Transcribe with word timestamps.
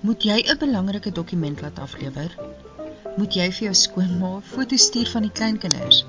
Moet 0.00 0.22
jy 0.22 0.38
'n 0.46 0.58
belangrike 0.58 1.12
dokument 1.12 1.60
laat 1.60 1.78
aflewer? 1.78 2.30
Moet 3.16 3.34
jy 3.34 3.46
vir 3.52 3.64
jou 3.66 3.74
skoonma 3.74 4.28
foto's 4.50 4.84
stuur 4.86 5.08
van 5.10 5.24
die 5.26 5.32
kleinkinders? 5.38 6.04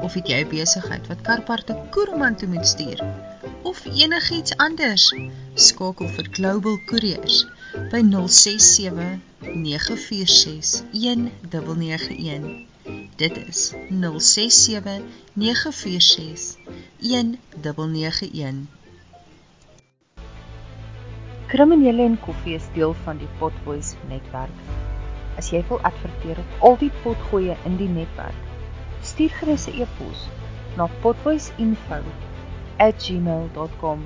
Of 0.00 0.14
het 0.16 0.28
jy 0.32 0.38
'n 0.44 0.48
besigheid 0.48 1.06
wat 1.10 1.20
karparte 1.26 1.76
Koeroman 1.90 2.36
toe 2.36 2.48
moet 2.48 2.66
stuur? 2.66 3.04
Of 3.62 3.84
enigiets 3.84 4.56
anders? 4.56 5.14
Skakel 5.54 6.08
vir 6.08 6.28
Global 6.30 6.80
Couriers 6.86 7.44
by 7.90 8.00
067 8.00 9.20
946 9.42 10.82
1991. 10.92 12.66
Dit 13.16 13.36
is 13.48 13.72
067 13.90 15.02
946 15.32 16.56
1991. 16.96 18.77
Kriminele 21.48 22.04
en 22.04 22.18
koffie 22.20 22.52
is 22.54 22.66
deel 22.74 22.94
van 23.06 23.16
die 23.16 23.28
Potvoice 23.38 23.96
netwerk. 24.10 24.58
As 25.40 25.46
jy 25.48 25.62
wil 25.70 25.78
adverteer 25.88 26.38
op 26.42 26.50
al 26.68 26.74
die 26.82 26.90
potgoeie 27.00 27.54
in 27.68 27.76
die 27.80 27.88
netwerk, 27.88 28.40
stuur 29.00 29.32
gerus 29.38 29.64
'n 29.70 29.74
e-pos 29.80 30.20
na 30.76 30.84
potvoiceinfo@gmail.com 31.04 33.98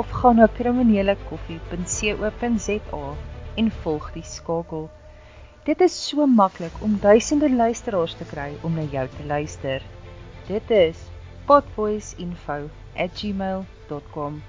of 0.00 0.08
gaan 0.20 0.36
na 0.40 0.46
kriminelekoffie.co.za 0.60 3.02
en 3.54 3.68
volg 3.82 4.04
die 4.14 4.24
skakel. 4.24 4.84
Dit 5.64 5.80
is 5.80 6.08
so 6.08 6.26
maklik 6.26 6.72
om 6.80 6.98
duisende 7.02 7.50
luisteraars 7.52 8.14
te 8.14 8.24
kry 8.24 8.56
om 8.62 8.74
na 8.74 8.82
jou 8.96 9.08
te 9.08 9.24
luister. 9.26 9.82
Dit 10.48 10.70
is 10.70 10.98
potvoiceinfo@gmail.com. 11.46 14.42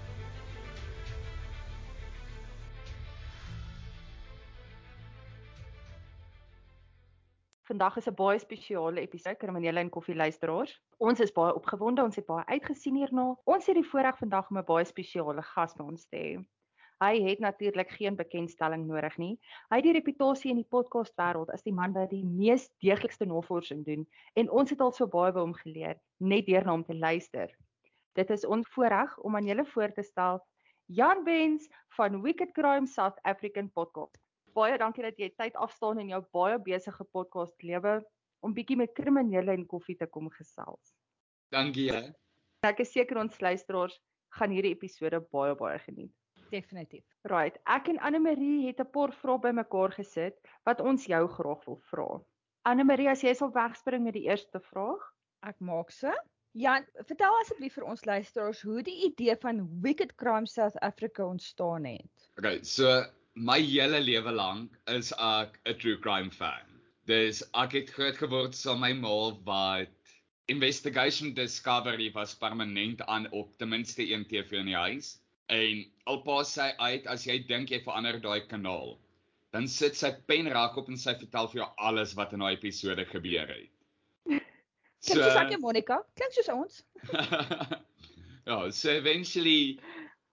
Vandag 7.64 7.96
is 7.98 8.08
'n 8.10 8.16
baie 8.20 8.40
spesiale 8.40 9.00
episode 9.00 9.38
kriminele 9.40 9.80
en 9.80 9.90
koffie 9.90 10.16
luisteraars. 10.16 10.72
Ons 10.98 11.20
is 11.20 11.32
baie 11.32 11.54
opgewonde, 11.56 12.04
ons 12.04 12.16
het 12.16 12.26
baie 12.26 12.44
uitgesien 12.46 12.96
hierna. 12.96 13.38
Ons 13.46 13.68
het 13.68 13.76
die 13.76 13.90
voorreg 13.92 14.18
vandag 14.18 14.50
om 14.50 14.58
'n 14.58 14.66
baie 14.68 14.86
spesiale 14.86 15.42
gas 15.42 15.74
by 15.74 15.84
ons 15.84 16.06
te 16.06 16.18
hê. 16.18 16.34
Hy 17.00 17.22
het 17.24 17.40
natuurlik 17.40 17.90
geen 17.90 18.16
bekendstelling 18.16 18.86
nodig 18.88 19.18
nie. 19.18 19.40
Hy 19.70 19.76
het 19.76 19.84
die 19.84 19.94
reputasie 19.94 20.52
in 20.52 20.60
die 20.60 20.68
podcast 20.76 21.14
wêreld 21.16 21.54
as 21.54 21.64
die 21.64 21.74
man 21.74 21.94
wat 21.94 22.10
die 22.10 22.26
mees 22.26 22.70
deeglikste 22.82 23.26
navorsing 23.26 23.86
doen 23.86 24.08
en 24.36 24.50
ons 24.50 24.70
het 24.70 24.82
al 24.82 24.92
so 24.92 25.08
baie 25.08 25.32
by 25.32 25.40
hom 25.40 25.54
geleer 25.54 25.96
net 26.20 26.46
deur 26.46 26.66
na 26.66 26.72
hom 26.72 26.84
te 26.84 26.96
luister. 26.96 27.48
Dit 28.14 28.30
is 28.30 28.46
ons 28.46 28.68
voorreg 28.76 29.18
om 29.20 29.36
aan 29.36 29.46
julle 29.46 29.66
voor 29.66 29.94
te 29.94 30.04
stel 30.04 30.44
Jan 30.88 31.24
Bens 31.24 31.70
van 31.96 32.22
Wicked 32.22 32.52
Crime 32.52 32.88
South 32.88 33.20
African 33.24 33.72
Podcast. 33.72 34.23
Baie 34.54 34.78
dankie 34.78 35.04
dat 35.06 35.18
jy 35.18 35.32
tyd 35.34 35.56
afstaan 35.56 36.00
in 36.04 36.12
jou 36.14 36.22
baie 36.36 36.60
besige 36.62 37.06
podcast 37.16 37.64
lewe 37.66 38.02
om 38.46 38.54
bietjie 38.54 38.78
met 38.78 38.94
kriminele 38.94 39.56
en 39.56 39.66
koffie 39.66 39.96
te 39.98 40.06
kom 40.06 40.30
gesels. 40.30 40.94
Dankie. 41.54 41.90
He. 41.94 42.12
Ek 42.68 42.84
is 42.84 42.92
seker 42.94 43.18
ons 43.22 43.40
luisteraars 43.42 43.96
gaan 44.38 44.54
hierdie 44.54 44.74
episode 44.76 45.20
baie 45.34 45.56
baie 45.58 45.80
geniet. 45.86 46.14
Definitief. 46.54 47.06
Right, 47.30 47.58
ek 47.66 47.90
en 47.90 48.00
Anne 48.06 48.20
Marie 48.22 48.68
het 48.68 48.80
'n 48.80 48.92
paar 48.94 49.14
vrae 49.14 49.40
bymekaar 49.42 49.96
gesit 49.98 50.38
wat 50.66 50.82
ons 50.82 51.08
jou 51.10 51.28
graag 51.28 51.66
wil 51.66 51.80
vra. 51.90 52.22
Anne 52.66 52.84
Marie, 52.84 53.10
as 53.10 53.24
jy 53.24 53.34
sal 53.34 53.52
wegspring 53.52 54.04
met 54.04 54.14
die 54.14 54.28
eerste 54.30 54.60
vraag. 54.60 55.02
Ek 55.44 55.60
maak 55.60 55.92
so. 55.92 56.14
Jan, 56.54 56.86
vertel 57.10 57.34
asseblief 57.42 57.74
vir 57.74 57.84
ons 57.84 58.06
luisteraars 58.06 58.62
hoe 58.62 58.84
die 58.84 59.06
idee 59.10 59.36
van 59.42 59.82
Wicked 59.82 60.16
Crime 60.16 60.48
South 60.48 60.78
Africa 60.80 61.26
ontstaan 61.26 61.86
het. 61.86 62.30
Okay, 62.38 62.64
so 62.64 63.02
my 63.36 63.60
hele 63.60 64.00
lewe 64.00 64.32
lank 64.32 64.78
is 64.88 65.12
ek 65.18 65.60
'n 65.66 65.78
true 65.80 65.98
crime 65.98 66.30
fan. 66.30 66.70
Dis 67.06 67.44
ek 67.54 67.74
het 67.74 67.90
groot 67.90 68.18
geword 68.18 68.56
saam 68.56 68.80
my 68.80 68.94
ma 68.94 69.32
wat 69.46 69.90
Investigation 70.48 71.34
Discovery 71.34 72.12
was 72.14 72.36
permanent 72.36 73.02
aan 73.08 73.32
op 73.32 73.58
ten 73.58 73.70
minste 73.70 74.04
een 74.04 74.26
TV 74.26 74.52
in 74.60 74.66
die 74.66 74.76
huis. 74.76 75.20
En 75.48 75.86
alpa 76.06 76.44
sê 76.44 76.76
uit 76.78 77.08
as 77.08 77.26
jy 77.26 77.40
dink 77.48 77.72
jy 77.72 77.80
verander 77.84 78.20
daai 78.20 78.46
kanaal, 78.48 79.00
dan 79.52 79.68
sit 79.68 79.96
sy 79.96 80.12
pen 80.28 80.48
raak 80.48 80.78
op 80.78 80.90
en 80.90 80.98
sy 80.98 81.16
vertel 81.16 81.48
vir 81.48 81.62
jou 81.64 81.70
alles 81.78 82.14
wat 82.14 82.34
in 82.34 82.40
daai 82.40 82.54
episode 82.54 83.06
gebeur 83.06 83.48
het. 83.48 83.70
So, 85.00 85.20
soos 85.20 85.36
ek 85.36 85.52
en 85.52 85.60
Monica, 85.60 86.00
klink 86.16 86.32
soos 86.32 86.50
ons. 86.50 86.84
ja, 88.48 88.70
so 88.72 88.90
eventually 88.90 89.80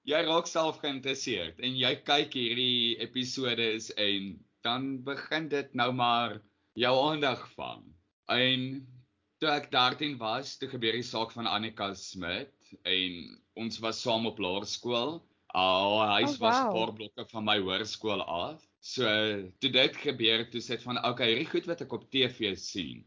jy 0.08 0.20
raak 0.24 0.48
self 0.48 0.78
geïnteresseerd 0.80 1.58
en 1.66 1.74
jy 1.76 1.90
kyk 2.08 2.36
hierdie 2.36 2.96
episodes 3.04 3.90
en 4.00 4.32
dan 4.64 4.86
begin 5.04 5.48
dit 5.52 5.74
nou 5.76 5.90
maar 5.96 6.38
jou 6.78 6.92
aandag 7.10 7.42
vang. 7.56 7.82
En 8.32 8.64
toe 9.40 9.50
ek 9.52 9.68
13 9.72 10.16
was, 10.20 10.56
toe 10.60 10.68
gebeur 10.72 10.96
die 10.96 11.04
saak 11.06 11.34
van 11.36 11.48
Annika 11.48 11.90
Smit 11.96 12.72
en 12.88 13.20
ons 13.60 13.80
was 13.84 14.00
saam 14.00 14.28
op 14.30 14.40
laerskool. 14.40 15.18
Haar 15.52 16.14
huis 16.20 16.36
oh, 16.36 16.40
wow. 16.40 16.46
was 16.46 16.58
'n 16.60 16.74
paar 16.76 16.92
blokke 16.94 17.26
van 17.32 17.44
my 17.44 17.58
hoërskool 17.58 18.22
af. 18.22 18.64
So 18.80 19.04
toe 19.60 19.70
dit 19.70 19.96
gebeur, 19.96 20.46
toe 20.50 20.60
sê 20.64 20.78
ek 20.78 20.86
van 20.86 21.00
okay, 21.04 21.34
hierdie 21.34 21.50
goed 21.50 21.66
wat 21.68 21.82
ek 21.84 21.92
op 21.92 22.08
TV 22.08 22.54
sien, 22.56 23.04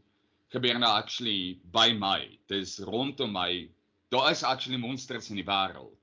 gebeur 0.54 0.78
nou 0.78 0.92
actually 0.92 1.58
by 1.72 1.90
my. 1.96 2.38
Dis 2.46 2.78
rondom 2.78 3.32
my. 3.32 3.66
Daar 4.14 4.30
is 4.30 4.44
actually 4.44 4.78
monsters 4.78 5.30
in 5.30 5.40
die 5.40 5.48
wêreld 5.48 5.96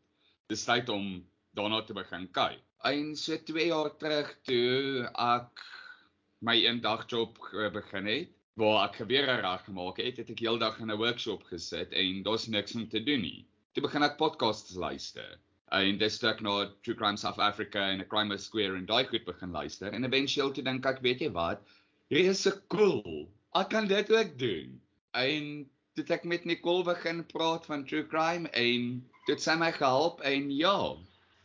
tyd 0.56 0.90
om 0.90 1.24
daarna 1.56 1.82
te 1.86 1.94
begin 1.94 2.28
kyk. 2.32 2.60
En 2.84 3.16
so 3.16 3.38
2 3.38 3.68
jaar 3.68 3.92
terug 4.02 4.30
toe 4.48 5.08
ek 5.14 5.62
my 6.42 6.56
eendag 6.66 7.06
job 7.08 7.38
begin 7.74 8.08
het 8.10 8.32
waar 8.60 8.88
ek 8.90 8.98
gewere 9.02 9.38
reg 9.42 9.64
gemaak 9.66 10.02
het, 10.02 10.18
het 10.18 10.30
ek 10.34 10.42
heeldag 10.44 10.80
in 10.82 10.92
'n 10.92 10.98
workshop 10.98 11.44
gesit 11.50 11.94
en 11.94 12.24
daar's 12.24 12.48
niks 12.48 12.76
om 12.76 12.88
te 12.90 13.04
doen 13.04 13.22
nie. 13.22 13.46
Toe 13.74 13.84
begin 13.84 14.04
ek 14.04 14.18
podcasts 14.18 14.76
luister. 14.76 15.38
En 15.72 15.98
dis 15.98 16.18
toe 16.20 16.30
ek 16.30 16.42
na 16.42 16.66
True 16.84 16.96
Crime 16.96 17.18
South 17.18 17.40
Africa 17.40 17.80
en 17.92 18.02
'n 18.02 18.10
Crime 18.10 18.38
Square 18.38 18.76
en 18.78 18.86
daai 18.86 19.06
goed 19.08 19.26
begin 19.26 19.52
luister 19.52 19.94
en 19.94 20.04
eventueel 20.04 20.52
toe 20.52 20.64
dink 20.64 20.86
ek, 20.86 21.00
weet 21.02 21.22
jy 21.22 21.30
wat? 21.32 21.62
Hierdie 22.10 22.30
is 22.30 22.42
so 22.42 22.52
cool. 22.68 23.30
Ek 23.56 23.70
kan 23.70 23.88
dit 23.88 24.12
ook 24.12 24.38
doen. 24.40 24.82
En 25.14 25.70
toe 25.96 26.06
ek 26.10 26.26
met 26.26 26.46
Nicole 26.46 26.84
begin 26.84 27.24
praat 27.26 27.66
van 27.66 27.86
True 27.86 28.08
Crime 28.08 28.50
en 28.50 29.06
dit 29.28 29.42
sy 29.42 29.56
my 29.60 29.72
gehelp 29.76 30.22
en 30.28 30.50
ja, 30.56 30.76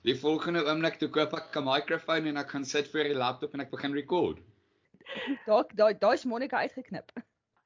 die 0.07 0.17
volgende 0.19 0.63
oomblik 0.65 1.01
toe 1.01 1.09
koop 1.13 1.35
ek 1.37 1.57
'n 1.57 1.65
mikrofoon 1.67 2.29
en 2.31 2.37
ek 2.43 2.51
gaan 2.55 2.65
sit 2.65 2.89
voor 2.93 3.11
die 3.11 3.19
laptop 3.23 3.55
en 3.55 3.65
ek 3.65 3.71
begin 3.71 3.93
record. 3.93 4.39
Dalk 5.47 5.75
daai 5.77 5.95
daai's 5.99 6.25
Monica 6.25 6.59
uitgeknip. 6.59 7.13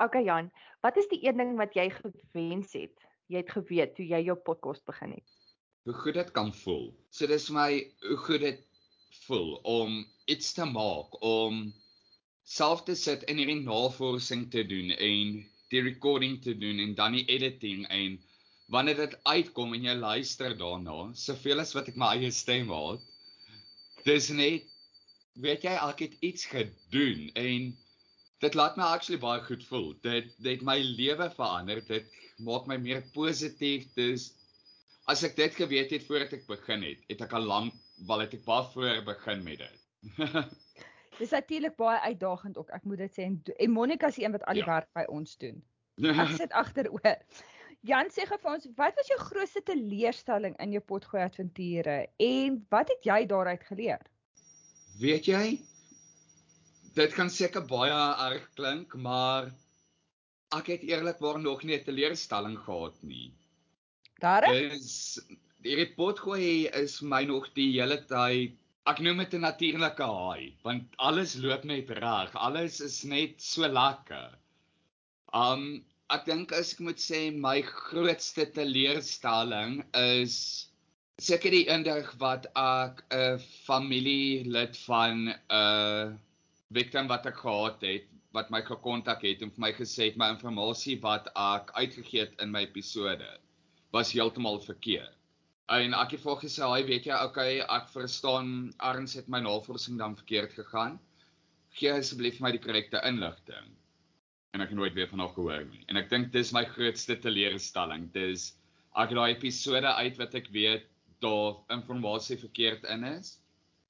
Okay 0.00 0.24
Jan, 0.24 0.50
wat 0.80 0.96
is 0.96 1.08
die 1.08 1.20
een 1.26 1.36
ding 1.36 1.56
wat 1.56 1.74
jy 1.76 1.90
gewens 1.90 2.72
het? 2.72 2.96
Jy 3.28 3.42
het 3.44 3.50
geweet 3.52 3.94
toe 3.96 4.06
jy 4.06 4.22
jou 4.24 4.36
podcast 4.36 4.84
begin 4.88 5.12
het. 5.12 5.36
Hoe 5.84 5.94
goed 5.94 6.14
dit 6.14 6.30
kan 6.32 6.52
voel. 6.54 6.90
So 7.10 7.26
dis 7.26 7.50
my 7.50 7.70
hoe 8.08 8.16
goed 8.16 8.40
dit 8.40 8.64
voel 9.26 9.54
om 9.62 10.06
iets 10.26 10.52
te 10.56 10.64
maak, 10.64 11.22
om 11.22 11.72
self 12.42 12.84
te 12.84 12.94
sit 12.94 13.24
en 13.28 13.36
hierdie 13.36 13.60
navorsing 13.62 14.48
te 14.50 14.64
doen 14.66 14.90
en 14.90 15.36
die 15.70 15.82
recording 15.82 16.40
te 16.42 16.56
doen 16.58 16.80
en 16.82 16.94
dan 16.98 17.12
die 17.18 17.26
editing 17.30 17.86
en 17.88 18.18
wanneer 18.70 18.96
dit 18.96 19.16
uitkom 19.26 19.74
en 19.74 19.86
jy 19.88 19.94
luister 19.98 20.56
daarna, 20.58 21.10
soveel 21.18 21.62
as 21.62 21.74
wat 21.74 21.90
ek 21.90 21.98
my 22.00 22.14
eie 22.16 22.30
stem 22.34 22.70
haat, 22.70 23.02
dis 24.06 24.30
net 24.30 24.66
weet 25.40 25.64
jy 25.66 25.74
ek 25.76 26.04
het 26.06 26.16
iets 26.26 26.46
gedoen 26.50 27.30
en 27.38 27.70
dit 28.40 28.56
laat 28.56 28.76
my 28.78 28.88
actually 28.94 29.20
baie 29.20 29.42
goed 29.44 29.64
voel. 29.68 29.92
Dit 30.04 30.32
dit 30.44 30.62
my 30.66 30.78
lewe 30.80 31.28
verander. 31.36 31.82
Dit 31.86 32.08
maak 32.46 32.68
my 32.70 32.78
meer 32.80 33.02
positief. 33.14 33.88
Dis 33.98 34.30
as 35.10 35.24
ek 35.26 35.36
dit 35.36 35.56
geweet 35.58 35.92
het 35.94 36.06
voordat 36.06 36.34
ek 36.38 36.46
begin 36.48 36.84
het, 36.86 37.04
het 37.10 37.24
ek 37.26 37.36
al 37.36 37.46
lank 37.50 37.76
wel 38.08 38.24
het 38.24 38.34
ek 38.36 38.44
baie 38.46 38.66
vroeër 38.72 39.04
begin 39.08 39.44
met 39.44 39.64
dit. 39.64 39.78
Dis 41.20 41.34
natuurlik 41.36 41.74
baie 41.76 41.98
uitdagend 42.00 42.56
ook, 42.56 42.70
ek 42.72 42.86
moet 42.88 43.02
dit 43.02 43.12
sê. 43.18 43.26
En 43.28 43.72
Monica 43.74 44.08
is 44.08 44.16
die 44.16 44.24
een 44.24 44.32
wat 44.32 44.46
al 44.48 44.56
die 44.56 44.64
ja. 44.64 44.70
werk 44.70 44.88
by 44.96 45.04
ons 45.12 45.34
doen. 45.42 45.58
Ek 46.22 46.30
sit 46.38 46.54
agteroor. 46.56 47.18
Jan 47.88 48.10
sê 48.12 48.26
gou 48.28 48.36
vir 48.42 48.52
ons, 48.52 48.68
wat 48.76 48.96
was 48.98 49.08
jou 49.08 49.18
grootste 49.22 49.62
teleurstelling 49.64 50.56
in 50.60 50.74
jou 50.76 50.82
potgooi 50.84 51.22
avonture 51.24 51.96
en 52.20 52.58
wat 52.74 52.92
het 52.92 53.06
jy 53.08 53.24
daaruit 53.30 53.62
geleer? 53.68 54.02
Weet 55.00 55.30
jy, 55.30 55.44
dit 56.94 57.16
kan 57.16 57.32
seker 57.32 57.64
baie 57.64 58.00
erg 58.26 58.44
klink, 58.58 58.94
maar 58.94 59.48
ek 60.52 60.74
het 60.74 60.84
eerlikwaar 60.84 61.40
nog 61.40 61.64
nie 61.64 61.78
'n 61.78 61.84
teleurstelling 61.84 62.58
gehad 62.58 63.02
nie. 63.02 63.32
Daar 64.20 64.44
is 64.52 65.18
die 65.64 65.86
potgooi 65.96 66.68
is 66.82 67.00
my 67.00 67.24
nog 67.24 67.48
die 67.54 67.72
hele 67.80 68.04
tyd 68.04 68.60
Ek 68.88 69.00
noem 69.04 69.18
dit 69.20 69.34
'n 69.36 69.44
natuurlike 69.44 70.06
haai, 70.10 70.56
want 70.64 70.94
alles 71.08 71.36
loop 71.36 71.64
net 71.64 71.90
reg. 71.98 72.30
Alles 72.34 72.80
is 72.80 73.04
net 73.04 73.42
so 73.42 73.68
lekker. 73.68 74.38
Um 75.32 75.84
ek 76.10 76.26
dink 76.26 76.52
as 76.52 76.74
ek 76.74 76.80
moet 76.80 76.98
sê 76.98 77.30
my 77.30 77.60
grootste 77.62 78.46
teleurstelling 78.56 79.80
is 79.94 80.36
Seker 81.20 81.52
die 81.52 81.66
indig 81.68 82.06
wat 82.20 82.46
ek 82.56 83.02
'n 83.12 83.40
familielid 83.66 84.76
van 84.86 85.18
'n 85.28 85.34
uh, 85.56 86.14
victim 86.72 87.10
wat 87.10 87.26
ek 87.28 87.36
gehad 87.42 87.84
het 87.84 88.06
wat 88.38 88.48
my 88.54 88.62
gekontak 88.64 89.26
het 89.28 89.42
en 89.44 89.52
vir 89.56 89.64
my 89.66 89.72
gesê 89.80 90.06
het 90.08 90.16
my 90.22 90.30
inligting 90.30 90.96
wat 91.02 91.28
ek 91.34 91.74
uitgegee 91.74 92.24
het 92.24 92.40
in 92.40 92.54
my 92.54 92.62
episode 92.64 93.28
was 93.92 94.14
heeltemal 94.16 94.62
verkeerd. 94.64 95.12
En 95.68 95.92
ek 95.94 96.16
het 96.16 96.24
volgens 96.24 96.56
gesê, 96.56 96.64
"Hy 96.72 96.86
weet 96.88 97.10
jy, 97.10 97.20
okay, 97.24 97.60
ek 97.60 97.92
verstaan, 97.92 98.72
Arns 98.78 99.14
het 99.14 99.28
my 99.28 99.40
navorsing 99.40 99.98
dan 99.98 100.16
verkeerd 100.16 100.56
gegaan. 100.56 100.98
Gee 101.76 101.92
asseblief 101.92 102.40
my 102.40 102.50
die 102.50 102.64
korrekte 102.64 103.04
inligting." 103.04 103.79
En 104.50 104.64
ek 104.64 104.72
het 104.72 104.78
nooit 104.78 104.94
weer 104.94 105.08
van 105.08 105.22
haar 105.22 105.34
gehoor 105.34 105.66
nie. 105.68 105.84
En 105.88 106.00
ek 106.00 106.08
dink 106.10 106.32
dis 106.34 106.52
my 106.52 106.64
grootste 106.72 107.16
teleurstelling. 107.22 108.08
Dis 108.14 108.50
ek 108.98 109.12
het 109.12 109.18
daai 109.18 109.34
episode 109.34 109.92
uit 110.00 110.16
wat 110.18 110.34
ek 110.34 110.50
weet 110.54 110.88
daar 111.22 111.60
inligting 111.70 112.40
verkeerd 112.40 112.86
in 112.90 113.04
is 113.04 113.36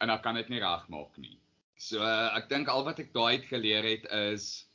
en 0.00 0.10
ek 0.10 0.22
kan 0.24 0.36
dit 0.36 0.48
nie 0.52 0.60
regmaak 0.60 1.16
nie. 1.20 1.38
So 1.80 2.02
uh, 2.04 2.36
ek 2.36 2.50
dink 2.50 2.68
al 2.68 2.84
wat 2.84 3.00
ek 3.00 3.14
daai 3.14 3.38
uit 3.38 3.46
geleer 3.48 3.86
het 3.86 4.04
is 4.12 4.66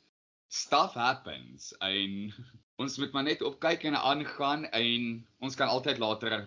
stuff 0.48 0.94
happens 0.98 1.72
en 1.84 2.32
ons 2.82 2.98
moet 2.98 3.12
maar 3.14 3.26
net 3.28 3.42
opkyk 3.46 3.86
en 3.90 3.98
aangaan 3.98 4.66
en 4.72 5.06
ons 5.42 5.58
kan 5.58 5.70
altyd 5.70 6.02
later 6.02 6.46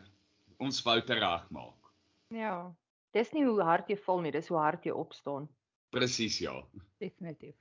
ons 0.60 0.82
foute 0.84 1.16
regmaak. 1.16 1.94
Ja. 2.36 2.72
Dis 3.16 3.32
nie 3.34 3.46
hoe 3.48 3.64
hard 3.66 3.88
jy 3.90 3.98
val 4.04 4.22
nie, 4.22 4.34
dis 4.36 4.52
hoe 4.52 4.60
hard 4.60 4.86
jy 4.86 4.94
opstaan. 4.94 5.48
Presies 5.96 6.38
ja. 6.44 6.54
Definitief. 7.02 7.56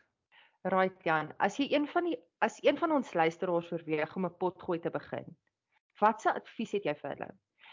Right 0.66 1.04
Jan, 1.06 1.30
as 1.38 1.56
jy 1.60 1.68
een 1.70 1.86
van 1.86 2.08
die 2.10 2.16
as 2.42 2.58
een 2.62 2.78
van 2.78 2.92
ons 2.94 3.12
luisteraars 3.14 3.70
oorweeg 3.72 4.16
om 4.16 4.26
'n 4.26 4.36
potgooi 4.38 4.78
te 4.78 4.90
begin, 4.90 5.36
watse 6.00 6.32
advies 6.32 6.72
het 6.72 6.84
jy 6.84 6.94
vir 6.94 7.10
hulle? 7.10 7.28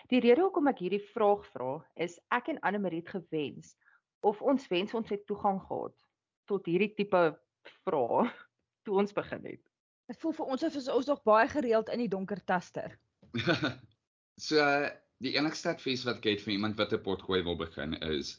Die 0.09 0.19
rede 0.19 0.41
hoekom 0.41 0.67
ek 0.67 0.79
hierdie 0.79 1.05
vraag 1.13 1.45
vra 1.53 1.85
is 1.95 2.19
ek 2.29 2.49
en 2.53 2.59
Anne 2.61 2.79
Marie 2.79 3.01
het 3.01 3.09
gewens 3.09 3.75
of 4.21 4.41
ons 4.41 4.67
wens 4.67 4.93
ons 4.93 5.09
het 5.09 5.25
toegang 5.25 5.61
gehad 5.61 5.95
tot 6.45 6.65
hierdie 6.65 6.93
tipe 6.93 7.39
vrae 7.85 8.29
toe 8.85 8.99
ons 9.01 9.13
begin 9.13 9.45
het. 9.45 9.63
Dit 10.07 10.21
voel 10.21 10.33
vir 10.33 10.45
ons 10.45 10.63
of 10.63 10.75
ons 10.95 11.07
nog 11.07 11.23
baie 11.23 11.47
gereeld 11.49 11.89
in 11.89 11.99
die 11.99 12.09
donker 12.09 12.43
taster. 12.45 12.99
so 14.49 14.61
die 15.25 15.33
enigste 15.37 15.69
advies 15.73 16.05
wat 16.05 16.21
ek 16.21 16.25
het 16.25 16.41
vir 16.45 16.53
iemand 16.53 16.77
wat 16.77 16.93
'n 16.93 17.01
potgooi 17.01 17.41
wil 17.41 17.57
begin 17.57 17.97
is 18.01 18.37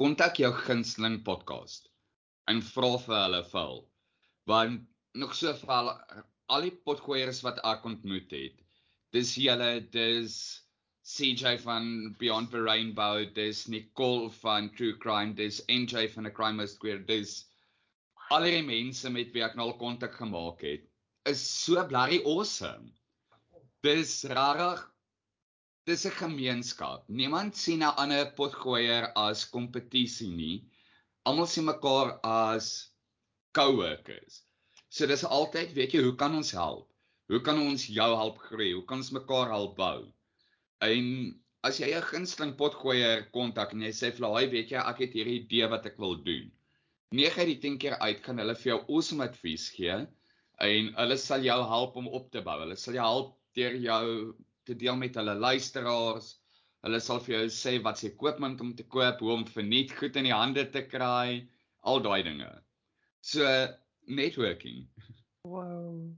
kontak 0.00 0.40
jou 0.40 0.52
gunsteling 0.52 1.22
podcast 1.24 1.91
en 2.52 2.62
vra 2.72 2.92
vir 3.06 3.18
hulle 3.18 3.42
val. 3.52 3.78
Want 4.50 4.86
nog 5.24 5.34
so 5.36 5.52
val 5.64 5.92
al 6.52 6.66
die 6.66 6.74
potgoeiers 6.86 7.40
wat 7.46 7.60
ek 7.72 7.86
ontmoet 7.88 8.32
het. 8.36 8.58
Dis 9.16 9.34
julle 9.40 9.70
dis 9.94 10.36
CJ 11.04 11.58
van 11.64 12.14
Beyond 12.20 12.52
the 12.52 12.62
Rainbow, 12.62 13.24
dis 13.34 13.66
Nicole 13.68 14.30
van 14.30 14.70
True 14.76 14.96
Crime, 15.02 15.34
dis 15.34 15.60
NJ 15.68 16.06
van 16.14 16.26
A 16.26 16.30
Crime 16.30 16.60
Most 16.60 16.78
Queer, 16.78 17.02
dis 17.08 17.42
al 18.30 18.46
die 18.46 18.62
mense 18.64 19.10
met 19.10 19.32
wie 19.34 19.42
ek 19.44 19.56
nou 19.58 19.66
al 19.70 19.78
kontak 19.80 20.14
gemaak 20.16 20.62
het, 20.64 20.86
is 21.28 21.42
so 21.42 21.82
blerry 21.90 22.20
awesome. 22.24 22.92
Dis 23.82 24.22
rarig. 24.30 24.80
Dis 25.90 26.06
'n 26.06 26.14
gemeenskap. 26.14 27.08
Niemand 27.08 27.56
sien 27.56 27.82
'n 27.82 27.96
ander 27.98 28.30
potgooier 28.38 29.10
as 29.16 29.44
kompetisie 29.50 30.30
nie. 30.30 30.56
Almal 31.28 31.46
sien 31.46 31.68
mekaar 31.68 32.16
as 32.26 32.70
coworkers. 33.54 34.42
So 34.90 35.06
dis 35.06 35.22
altyd, 35.24 35.74
weet 35.76 35.94
jy, 35.94 36.02
hoe 36.06 36.16
kan 36.18 36.34
ons 36.34 36.50
help? 36.56 36.88
Hoe 37.30 37.40
kan 37.46 37.60
ons 37.62 37.84
jou 37.88 38.08
help 38.18 38.40
groei? 38.48 38.72
Hoe 38.74 38.84
kan 38.88 39.00
ons 39.04 39.12
mekaar 39.14 39.52
help 39.54 39.76
bou? 39.78 40.08
En 40.82 41.06
as 41.62 41.78
jy 41.78 41.92
'n 41.94 42.08
gunsteling 42.08 42.56
potgooier 42.58 43.22
kontak 43.36 43.72
en 43.72 43.86
jy 43.86 43.92
sê 43.94 44.10
vir 44.10 44.26
hulle, 44.26 44.50
weet 44.56 44.74
jy, 44.74 44.82
ek 44.82 45.04
het 45.04 45.14
hierdie 45.14 45.38
idee 45.44 45.68
wat 45.70 45.86
ek 45.86 46.00
wil 46.02 46.16
doen. 46.26 46.50
9 47.12 47.38
uit 47.38 47.50
die 47.52 47.60
10 47.68 47.78
keer 47.78 47.96
uit 48.00 48.22
kan 48.26 48.38
hulle 48.42 48.54
vir 48.58 48.72
jou 48.72 48.80
awesome 48.88 49.24
advies 49.24 49.68
gee 49.70 49.96
en 50.66 50.92
hulle 50.98 51.18
sal 51.20 51.44
jou 51.46 51.58
help 51.68 51.96
om 51.96 52.08
op 52.08 52.30
te 52.34 52.42
bou. 52.42 52.58
Hulle 52.64 52.76
sal 52.76 52.98
jou 52.98 53.06
help 53.06 53.32
deur 53.54 53.76
jou 53.86 54.06
te 54.66 54.74
deel 54.74 54.96
met 54.96 55.14
hulle 55.20 55.34
luisteraars. 55.34 56.34
Hulle 56.82 56.98
sal 57.00 57.20
vir 57.22 57.36
jou 57.36 57.48
sê 57.54 57.76
wat 57.82 58.00
se 58.00 58.10
koopmunt 58.18 58.60
om 58.60 58.72
te 58.74 58.84
koop, 58.90 59.20
hoe 59.22 59.32
om 59.36 59.44
verniet 59.46 59.92
goed 59.98 60.16
in 60.18 60.26
die 60.26 60.34
hande 60.34 60.64
te 60.74 60.82
kry, 60.82 61.42
al 61.86 62.02
daai 62.02 62.22
dinge. 62.26 62.50
So 63.22 63.46
networking. 64.10 64.88
Wow. 65.46 66.10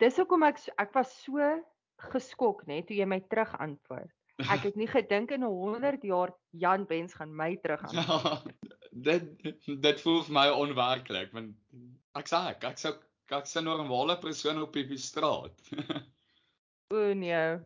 Dis 0.00 0.16
hoekom 0.16 0.46
ek 0.48 0.62
ek 0.80 0.94
was 0.96 1.12
so 1.24 1.50
geskok 2.12 2.64
nê 2.70 2.80
toe 2.86 2.96
jy 2.96 3.08
my 3.10 3.20
terug 3.28 3.52
antwoord. 3.60 4.12
Ek 4.46 4.64
het 4.68 4.76
nie 4.78 4.88
gedink 4.96 5.34
in 5.34 5.44
100 5.44 6.04
jaar 6.08 6.32
Jan 6.52 6.86
Bens 6.88 7.16
gaan 7.18 7.34
my 7.36 7.54
terug 7.62 7.84
antwoord. 7.88 8.48
Ja, 8.48 8.78
dit 8.92 9.48
dit 9.84 10.00
voel 10.04 10.22
vir 10.26 10.36
my 10.40 10.48
onwerklik 10.54 11.34
want 11.36 11.56
ek 12.18 12.30
sê 12.30 12.44
ek 12.54 12.64
ek 12.72 12.80
sou 12.80 12.94
ek 13.28 13.48
sou 13.50 13.60
'n 13.60 13.68
normale 13.68 14.16
persoon 14.22 14.62
op 14.62 14.72
die 14.72 14.96
straat. 14.96 15.52
o 16.96 17.12
nee. 17.12 17.60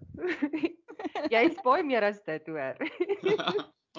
Jy 1.30 1.44
is 1.50 1.58
baie 1.64 1.84
meer 1.86 2.04
as 2.04 2.20
dit 2.26 2.46
hoor. 2.50 2.76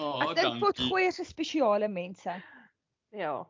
oh, 0.02 0.22
ek 0.28 0.36
dink 0.40 0.60
potgoeiers 0.60 1.20
is 1.22 1.28
spesiale 1.28 1.88
mense. 1.88 2.36
Ja. 3.14 3.44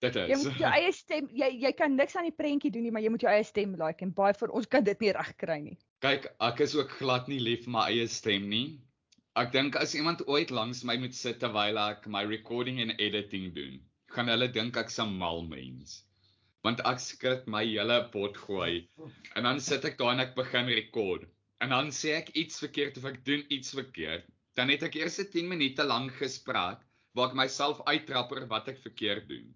Dit 0.00 0.16
is. 0.16 0.30
Jy 0.30 0.36
moet 0.40 0.60
jou 0.62 0.68
eie 0.72 0.92
stem 0.96 1.26
jy 1.36 1.48
jy 1.60 1.72
kan 1.76 1.96
niks 1.96 2.14
aan 2.16 2.28
die 2.30 2.36
prentjie 2.36 2.70
doen 2.72 2.86
nie, 2.86 2.92
maar 2.94 3.04
jy 3.04 3.10
moet 3.12 3.24
jou 3.26 3.32
eie 3.32 3.44
stem 3.44 3.74
like 3.80 4.04
en 4.04 4.14
baie 4.16 4.36
van 4.38 4.54
ons 4.56 4.68
kan 4.72 4.84
dit 4.86 5.02
nie 5.04 5.12
regkry 5.12 5.58
nie. 5.64 5.76
Kyk, 6.00 6.30
ek 6.40 6.62
is 6.64 6.76
ook 6.78 6.94
glad 6.96 7.28
nie 7.28 7.40
lief 7.42 7.66
vir 7.66 7.74
my 7.74 7.82
eie 7.92 8.06
stem 8.08 8.46
nie. 8.48 8.78
Ek 9.40 9.52
dink 9.52 9.76
as 9.76 9.92
iemand 9.94 10.24
ooit 10.26 10.50
langs 10.50 10.80
my 10.88 10.96
moet 11.02 11.14
sit 11.16 11.36
terwyl 11.42 11.76
ek 11.82 12.08
my 12.08 12.24
recording 12.30 12.80
en 12.80 12.94
editing 12.96 13.50
doen, 13.56 13.76
gaan 14.14 14.32
hulle 14.32 14.48
dink 14.54 14.80
ek's 14.80 14.98
'n 15.04 15.12
mal 15.20 15.44
mens. 15.50 16.00
Want 16.64 16.80
ek 16.88 17.04
skrik 17.04 17.44
my 17.46 17.62
hele 17.66 18.00
pot 18.14 18.40
gooi 18.46 18.88
en 19.36 19.44
dan 19.44 19.60
sit 19.60 19.84
ek 19.84 20.00
daar 20.00 20.16
en 20.16 20.24
ek 20.24 20.34
begin 20.34 20.72
rekord. 20.80 21.28
En 21.60 21.68
dan 21.68 21.90
sê 21.92 22.14
ek 22.16 22.32
iets 22.40 22.60
verkeerd 22.62 22.96
of 23.00 23.06
ek 23.10 23.20
doen 23.24 23.42
iets 23.52 23.74
verkeerd. 23.76 24.28
Dan 24.56 24.72
het 24.72 24.84
ek 24.86 24.96
eers 25.00 25.20
10 25.20 25.48
minute 25.48 25.84
lank 25.84 26.14
gespreek 26.16 26.80
waar 27.16 27.28
ek 27.30 27.36
myself 27.38 27.82
uittrapper 27.84 28.46
wat 28.50 28.70
ek 28.72 28.80
verkeerd 28.80 29.28
doen. 29.28 29.48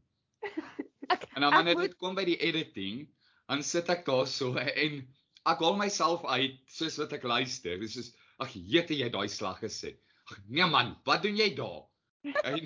Ek, 1.13 1.25
en 1.37 1.45
dan 1.45 1.53
wanneer 1.53 1.77
dit 1.77 1.93
moet... 1.93 1.99
kom 2.01 2.15
by 2.17 2.23
die 2.25 2.39
editing, 2.41 3.03
dan 3.51 3.61
sit 3.63 3.91
ek 3.93 4.07
daar 4.07 4.25
so 4.29 4.57
en 4.57 4.95
ek 5.45 5.61
haal 5.61 5.77
myself 5.77 6.25
uit 6.33 6.57
soos 6.73 6.97
wat 7.03 7.13
ek 7.19 7.27
luister. 7.29 7.77
Dis 7.81 7.97
soos 7.99 8.09
ag 8.41 8.55
jete 8.57 8.97
jy 8.97 9.11
daai 9.13 9.29
slag 9.29 9.61
gesê. 9.61 9.93
Ag 10.33 10.41
nee 10.49 10.67
man, 10.73 10.95
wat 11.05 11.25
doen 11.27 11.37
jy 11.37 11.51
daar? 11.59 11.85
En 12.49 12.65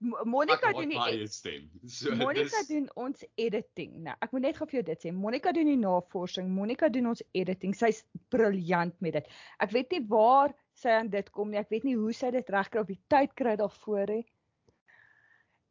Monica 0.00 0.72
doen 0.72 0.88
die 0.88 1.00
e- 1.12 1.26
stem. 1.26 1.70
So 1.98 2.14
Monica 2.16 2.62
dis... 2.62 2.68
doen 2.68 2.88
ons 2.94 3.24
editing. 3.34 3.98
Nou, 4.06 4.16
ek 4.24 4.32
moet 4.32 4.46
net 4.46 4.56
gou 4.56 4.68
vir 4.70 4.80
jou 4.80 4.86
dit 4.88 5.04
sê. 5.04 5.12
Monica 5.12 5.52
doen 5.52 5.68
die 5.68 5.80
navorsing. 5.80 6.48
Monica 6.48 6.88
doen 6.88 7.10
ons 7.12 7.22
editing. 7.36 7.74
Sy's 7.76 8.00
briljant 8.32 8.96
met 9.04 9.18
dit. 9.18 9.28
Ek 9.60 9.74
weet 9.76 9.92
nie 9.92 10.02
waar 10.08 10.54
sy 10.80 10.94
aan 11.02 11.10
dit 11.12 11.28
kom 11.36 11.52
nie. 11.52 11.60
Ek 11.60 11.68
weet 11.72 11.84
nie 11.84 11.98
hoe 12.00 12.14
sy 12.16 12.32
dit 12.32 12.54
regkry 12.54 12.80
op 12.80 12.88
die 12.92 13.00
tyd 13.12 13.36
kry 13.36 13.56
daarvoor 13.60 14.14
nie. 14.14 14.24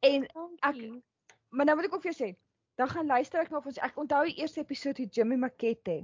En 0.05 0.29
ek 0.29 0.77
maar 1.49 1.65
nou 1.65 1.75
wil 1.79 1.89
ek 1.89 1.97
ook 1.97 2.05
vir 2.05 2.11
jou 2.11 2.19
sê, 2.19 2.29
dan 2.77 2.91
gaan 2.91 3.09
luister 3.09 3.41
ek 3.41 3.49
na 3.51 3.63
ons 3.65 3.81
ek 3.89 3.97
onthou 3.99 4.21
die 4.29 4.37
eerste 4.43 4.61
episode 4.61 5.07
met 5.07 5.17
Jimmy 5.17 5.39
Makete. 5.41 5.97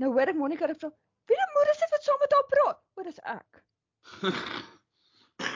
Nou 0.00 0.14
hoor 0.14 0.32
ek 0.32 0.40
Monica 0.40 0.72
vra, 0.72 0.90
"Wie 1.28 1.36
die 1.36 1.52
moeder 1.54 1.76
sit 1.76 1.92
wat 1.92 2.02
saam 2.02 2.18
met 2.20 2.32
haar 2.32 2.48
praat?" 2.54 2.82
O, 2.96 3.02
dis 3.02 3.20
ek. 3.24 3.64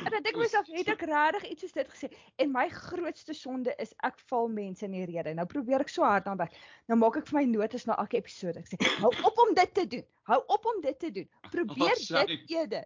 en 0.05 0.11
dan 0.15 0.23
dink 0.27 0.37
myself, 0.41 0.69
het 0.73 0.91
ek 0.95 1.05
regtig 1.09 1.49
iets 1.51 1.65
soos 1.67 1.75
dit 1.77 1.95
gesê? 1.95 2.11
En 2.43 2.53
my 2.55 2.67
grootste 2.73 3.35
sonde 3.37 3.75
is 3.83 3.95
ek 4.07 4.21
val 4.31 4.49
mense 4.53 4.85
in 4.87 4.97
die 4.97 5.07
rede. 5.09 5.35
Nou 5.39 5.47
probeer 5.51 5.85
ek 5.85 5.93
so 5.93 6.07
hard 6.07 6.29
aan 6.31 6.41
werk. 6.41 6.55
Nou 6.91 6.99
maak 7.01 7.19
ek 7.21 7.31
vir 7.31 7.41
my 7.41 7.45
notas 7.51 7.87
na 7.89 7.99
elke 8.03 8.21
episode. 8.21 8.63
Ek 8.63 8.71
sê, 8.73 8.81
"Hou 9.01 9.13
op 9.13 9.39
om 9.47 9.55
dit 9.55 9.75
te 9.75 9.87
doen. 9.97 10.07
Hou 10.31 10.41
op 10.47 10.67
om 10.67 10.81
dit 10.81 10.99
te 10.99 11.11
doen. 11.11 11.29
Probeer 11.51 11.97
oh, 11.97 12.27
dit 12.27 12.51
eerder." 12.51 12.85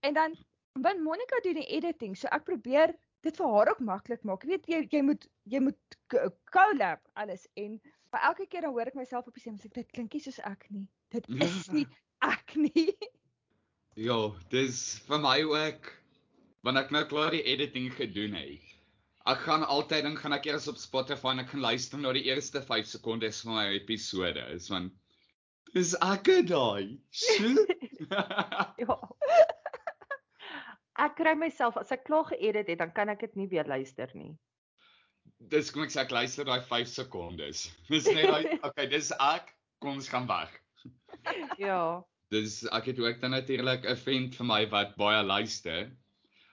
En 0.00 0.14
dan 0.14 0.36
want 0.72 1.02
Monica 1.02 1.40
doen 1.42 1.54
die 1.54 1.70
editing, 1.72 2.16
so 2.16 2.28
ek 2.28 2.44
probeer 2.44 2.94
dit 3.26 3.36
vir 3.36 3.52
haar 3.52 3.70
ook 3.72 3.80
maklik 3.80 4.22
maak. 4.22 4.44
Jy 4.44 4.48
weet 4.48 4.66
jy 4.70 4.80
jy 4.90 5.02
moet 5.02 5.28
jy 5.44 5.60
moet 5.60 5.98
collab 6.54 7.00
alles 7.14 7.46
en 7.54 7.80
maar 8.10 8.22
elke 8.30 8.46
keer 8.46 8.66
dan 8.66 8.72
hoor 8.72 8.86
ek 8.86 8.98
myself 8.98 9.26
op 9.26 9.34
die 9.34 9.42
stem 9.42 9.58
sê 9.58 9.70
dit 9.72 9.90
klinkie 9.92 10.20
soos 10.22 10.38
ek 10.46 10.66
nie. 10.70 10.86
Dit 11.14 11.28
is 11.28 11.66
nie 11.76 11.86
ek 12.24 12.56
nie. 12.56 12.92
Ja, 13.96 14.18
dis 14.52 15.00
vir 15.08 15.22
my 15.24 15.38
ook 15.48 15.90
wanneer 16.66 16.88
ek 16.88 16.94
nou 16.94 17.04
klaar 17.06 17.34
die 17.34 17.44
editing 17.46 17.88
gedoen 17.94 18.34
het. 18.38 18.74
Ek 19.26 19.42
gaan 19.46 19.64
altyd 19.66 20.06
dan 20.06 20.16
gaan 20.18 20.34
ek 20.36 20.46
eers 20.50 20.68
op 20.70 20.78
Spotify 20.78 21.32
en 21.34 21.42
ek 21.42 21.50
gaan 21.54 21.64
luister 21.64 21.98
na 22.02 22.12
die 22.14 22.26
eerste 22.28 22.62
5 22.62 22.90
sekondes 22.90 23.42
van 23.46 23.58
my 23.58 23.66
episode. 23.78 24.42
Is 24.54 24.68
van 24.70 24.90
dis 25.74 25.94
ek 26.02 26.30
daai. 26.50 26.98
ja 28.82 28.98
ek 31.04 31.16
kry 31.18 31.34
myself 31.38 31.76
as 31.80 31.92
ek 31.94 32.06
klaar 32.08 32.26
geëdit 32.30 32.70
het, 32.72 32.80
dan 32.80 32.92
kan 32.96 33.12
ek 33.12 33.22
dit 33.26 33.38
nie 33.40 33.48
weer 33.52 33.68
luister 33.68 34.10
nie. 34.16 34.32
Dis 35.52 35.70
kom 35.72 35.84
ek 35.84 35.92
sê 35.92 36.02
ek 36.06 36.14
luister 36.14 36.48
daai 36.48 36.62
5 36.64 36.88
sekondes. 36.92 37.66
Dis 37.90 38.08
net 38.08 38.30
daai 38.30 38.56
okay, 38.66 38.88
dis 38.90 39.12
ek, 39.20 39.52
kom 39.84 39.98
ons 40.00 40.08
gaan 40.12 40.28
weg. 40.30 40.54
ja, 41.60 42.00
dis 42.32 42.62
ek 42.74 42.90
het 42.92 43.00
ook 43.02 43.20
dan 43.22 43.36
natuurlik 43.36 43.84
'n 43.84 44.00
vriend 44.00 44.34
vir 44.38 44.48
my 44.48 44.62
wat 44.72 44.96
baie 44.96 45.22
luister. 45.22 45.90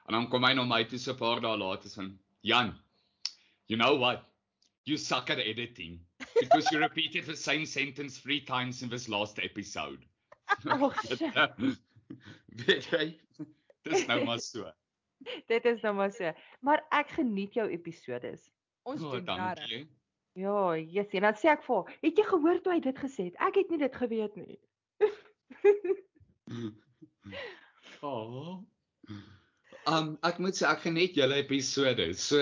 En 0.08 0.14
dan 0.14 0.28
kom 0.30 0.44
hy 0.44 0.54
na 0.54 0.64
my 0.68 0.84
toe 0.84 1.00
so 1.00 1.12
'n 1.14 1.18
paar 1.18 1.40
dae 1.42 1.58
later 1.58 1.90
van 1.90 2.20
Jan. 2.42 2.74
You 3.68 3.78
know 3.80 3.96
what? 4.00 4.26
You 4.86 4.98
suck 4.98 5.30
at 5.30 5.40
editing 5.40 6.00
because 6.40 6.70
you 6.72 6.80
repeated 6.80 7.26
the 7.26 7.36
same 7.36 7.66
sentence 7.66 8.20
3 8.20 8.42
times 8.44 8.82
in 8.82 8.90
this 8.90 9.08
last 9.08 9.40
episode. 9.40 10.06
Oh, 10.68 10.92
Weet 12.68 12.86
jy? 12.92 13.18
Dis 13.84 14.06
nou 14.08 14.24
maar 14.26 14.40
so. 14.40 14.72
Dit 15.52 15.66
is 15.66 15.82
nou 15.82 15.94
maar 15.96 16.12
so. 16.12 16.32
Maar 16.60 16.84
ek 16.92 17.10
geniet 17.16 17.54
jou 17.54 17.70
episodes. 17.72 18.52
Ons 18.84 19.02
Oh, 19.02 19.12
doen 19.12 19.26
dankie. 19.26 19.88
Ja, 20.36 20.74
yes, 20.76 21.08
en 21.14 21.22
dan 21.22 21.34
sê 21.40 21.48
ek 21.54 21.64
vir 21.64 21.76
haar, 21.76 21.96
"Het 22.02 22.18
jy 22.18 22.24
gehoor 22.28 22.60
toe 22.62 22.74
hy 22.74 22.80
dit 22.80 22.98
gesê 23.00 23.24
het? 23.30 23.36
Ek 23.40 23.56
het 23.56 23.70
nie 23.70 23.78
dit 23.78 23.96
geweet 23.96 24.36
nie." 24.36 24.60
Oh. 28.02 28.60
Um 29.90 30.14
ek 30.24 30.38
moet 30.40 30.56
sê 30.56 30.68
ek 30.70 30.86
geniet 30.88 31.18
julle 31.20 31.42
episode. 31.44 32.10
So 32.16 32.40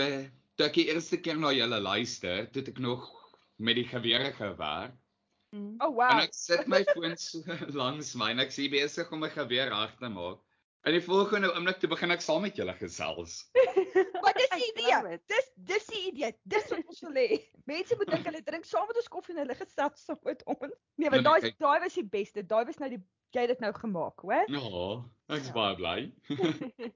toe 0.57 0.67
ek 0.67 0.75
die 0.77 0.87
eerste 0.93 1.17
keer 1.17 1.39
na 1.41 1.51
julle 1.55 1.79
luister, 1.81 2.45
toe 2.53 2.61
ek 2.67 2.79
nog 2.79 3.07
met 3.61 3.75
die 3.79 3.87
gewere 3.87 4.31
gewerk. 4.37 4.93
Mm. 5.51 5.75
Oh 5.83 5.89
En 5.91 5.95
wow. 5.97 6.21
ek 6.23 6.33
sit 6.37 6.67
my 6.71 6.83
foon 6.93 7.17
so 7.19 7.41
langs 7.81 8.13
my 8.15 8.29
en 8.31 8.39
ek 8.45 8.53
sien 8.55 8.71
besig 8.71 9.09
om 9.11 9.19
my 9.25 9.29
geweer 9.33 9.71
reg 9.73 9.97
te 9.99 10.09
maak. 10.09 10.39
En 10.87 10.95
die 10.95 11.01
volgende 11.05 11.51
oomblik 11.53 11.77
toe 11.77 11.89
begin 11.91 12.09
ek 12.15 12.23
saam 12.25 12.41
met 12.41 12.55
julle 12.57 12.73
gesels. 12.79 13.35
Wat 14.25 14.37
is 14.41 14.49
die 14.55 14.69
idee? 14.71 15.17
Dis 15.29 15.49
dis 15.69 15.85
die 15.91 16.01
idee. 16.09 16.31
Dis 16.49 16.69
wat 16.71 16.87
ons 16.89 17.01
wil 17.05 17.19
hê. 17.19 17.37
Mense 17.69 17.97
moet 17.99 18.09
dink 18.15 18.25
hulle 18.29 18.41
drink 18.47 18.65
saam 18.65 18.87
met 18.89 18.97
ons 19.01 19.09
koffie 19.13 19.35
en 19.35 19.43
hulle 19.43 19.57
gesels 19.59 20.05
saam 20.07 20.17
met 20.25 20.41
ons. 20.49 20.71
Nee, 20.97 21.09
Nee, 21.09 21.11
want 21.13 21.27
daai 21.27 21.41
kyk. 21.45 21.59
daai 21.61 21.79
was 21.85 21.97
die 21.99 22.07
beste. 22.17 22.41
Daai 22.49 22.63
was 22.69 22.79
nou 22.81 22.89
die 22.95 23.01
jy 23.35 23.45
het 23.45 23.53
dit 23.53 23.59
nou 23.63 23.71
gemaak, 23.73 24.19
hoor? 24.25 24.45
Ja, 24.51 25.03
ek's 25.35 25.47
Ja. 25.47 25.53
baie 25.53 25.75
bly. 25.75 26.11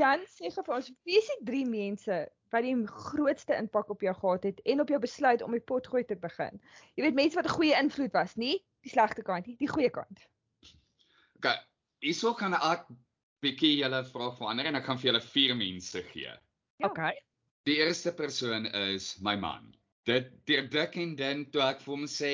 Jan 0.00 0.24
sê 0.30 0.50
vir 0.54 0.74
ons, 0.74 0.90
wie 1.04 1.18
is 1.18 1.28
die 1.32 1.44
drie 1.48 1.64
mense 1.66 2.28
wat 2.50 2.66
die 2.66 2.74
grootste 2.86 3.54
impak 3.58 3.90
op 3.90 4.02
jou 4.02 4.14
gehad 4.14 4.44
het 4.48 4.60
en 4.64 4.80
op 4.80 4.88
jou 4.88 4.98
besluit 5.02 5.42
om 5.42 5.52
die 5.54 5.60
potgooi 5.62 6.04
te 6.04 6.16
begin? 6.16 6.60
Jy 6.96 7.04
weet 7.06 7.14
mense 7.18 7.38
wat 7.38 7.46
'n 7.46 7.56
goeie 7.58 7.78
invloed 7.78 8.12
was, 8.12 8.36
nie 8.36 8.58
die 8.82 8.90
slegte 8.90 9.22
kant 9.22 9.46
nie, 9.46 9.56
die 9.60 9.68
goeie 9.68 9.90
kant. 9.90 10.26
Okay, 11.36 11.56
hierso 12.00 12.34
kan 12.34 12.54
ek 12.54 12.86
bietjie 13.42 13.76
julle 13.80 14.04
vraag 14.04 14.36
verander 14.38 14.66
en 14.66 14.76
ek 14.76 14.84
gaan 14.84 14.98
vir 14.98 15.12
julle 15.12 15.20
vier 15.24 15.54
mense 15.56 16.02
gee. 16.12 16.32
Ja. 16.80 16.88
Okay. 16.88 17.12
Die 17.68 17.76
eerste 17.76 18.12
persoon 18.12 18.66
is 18.66 19.18
my 19.20 19.36
man. 19.36 19.74
Dit 20.06 20.32
deur 20.46 20.68
dik 20.68 20.96
en 20.96 21.16
dun 21.16 21.50
toe 21.50 21.62
ek 21.62 21.80
vir 21.80 21.92
hom 21.94 22.04
sê 22.08 22.32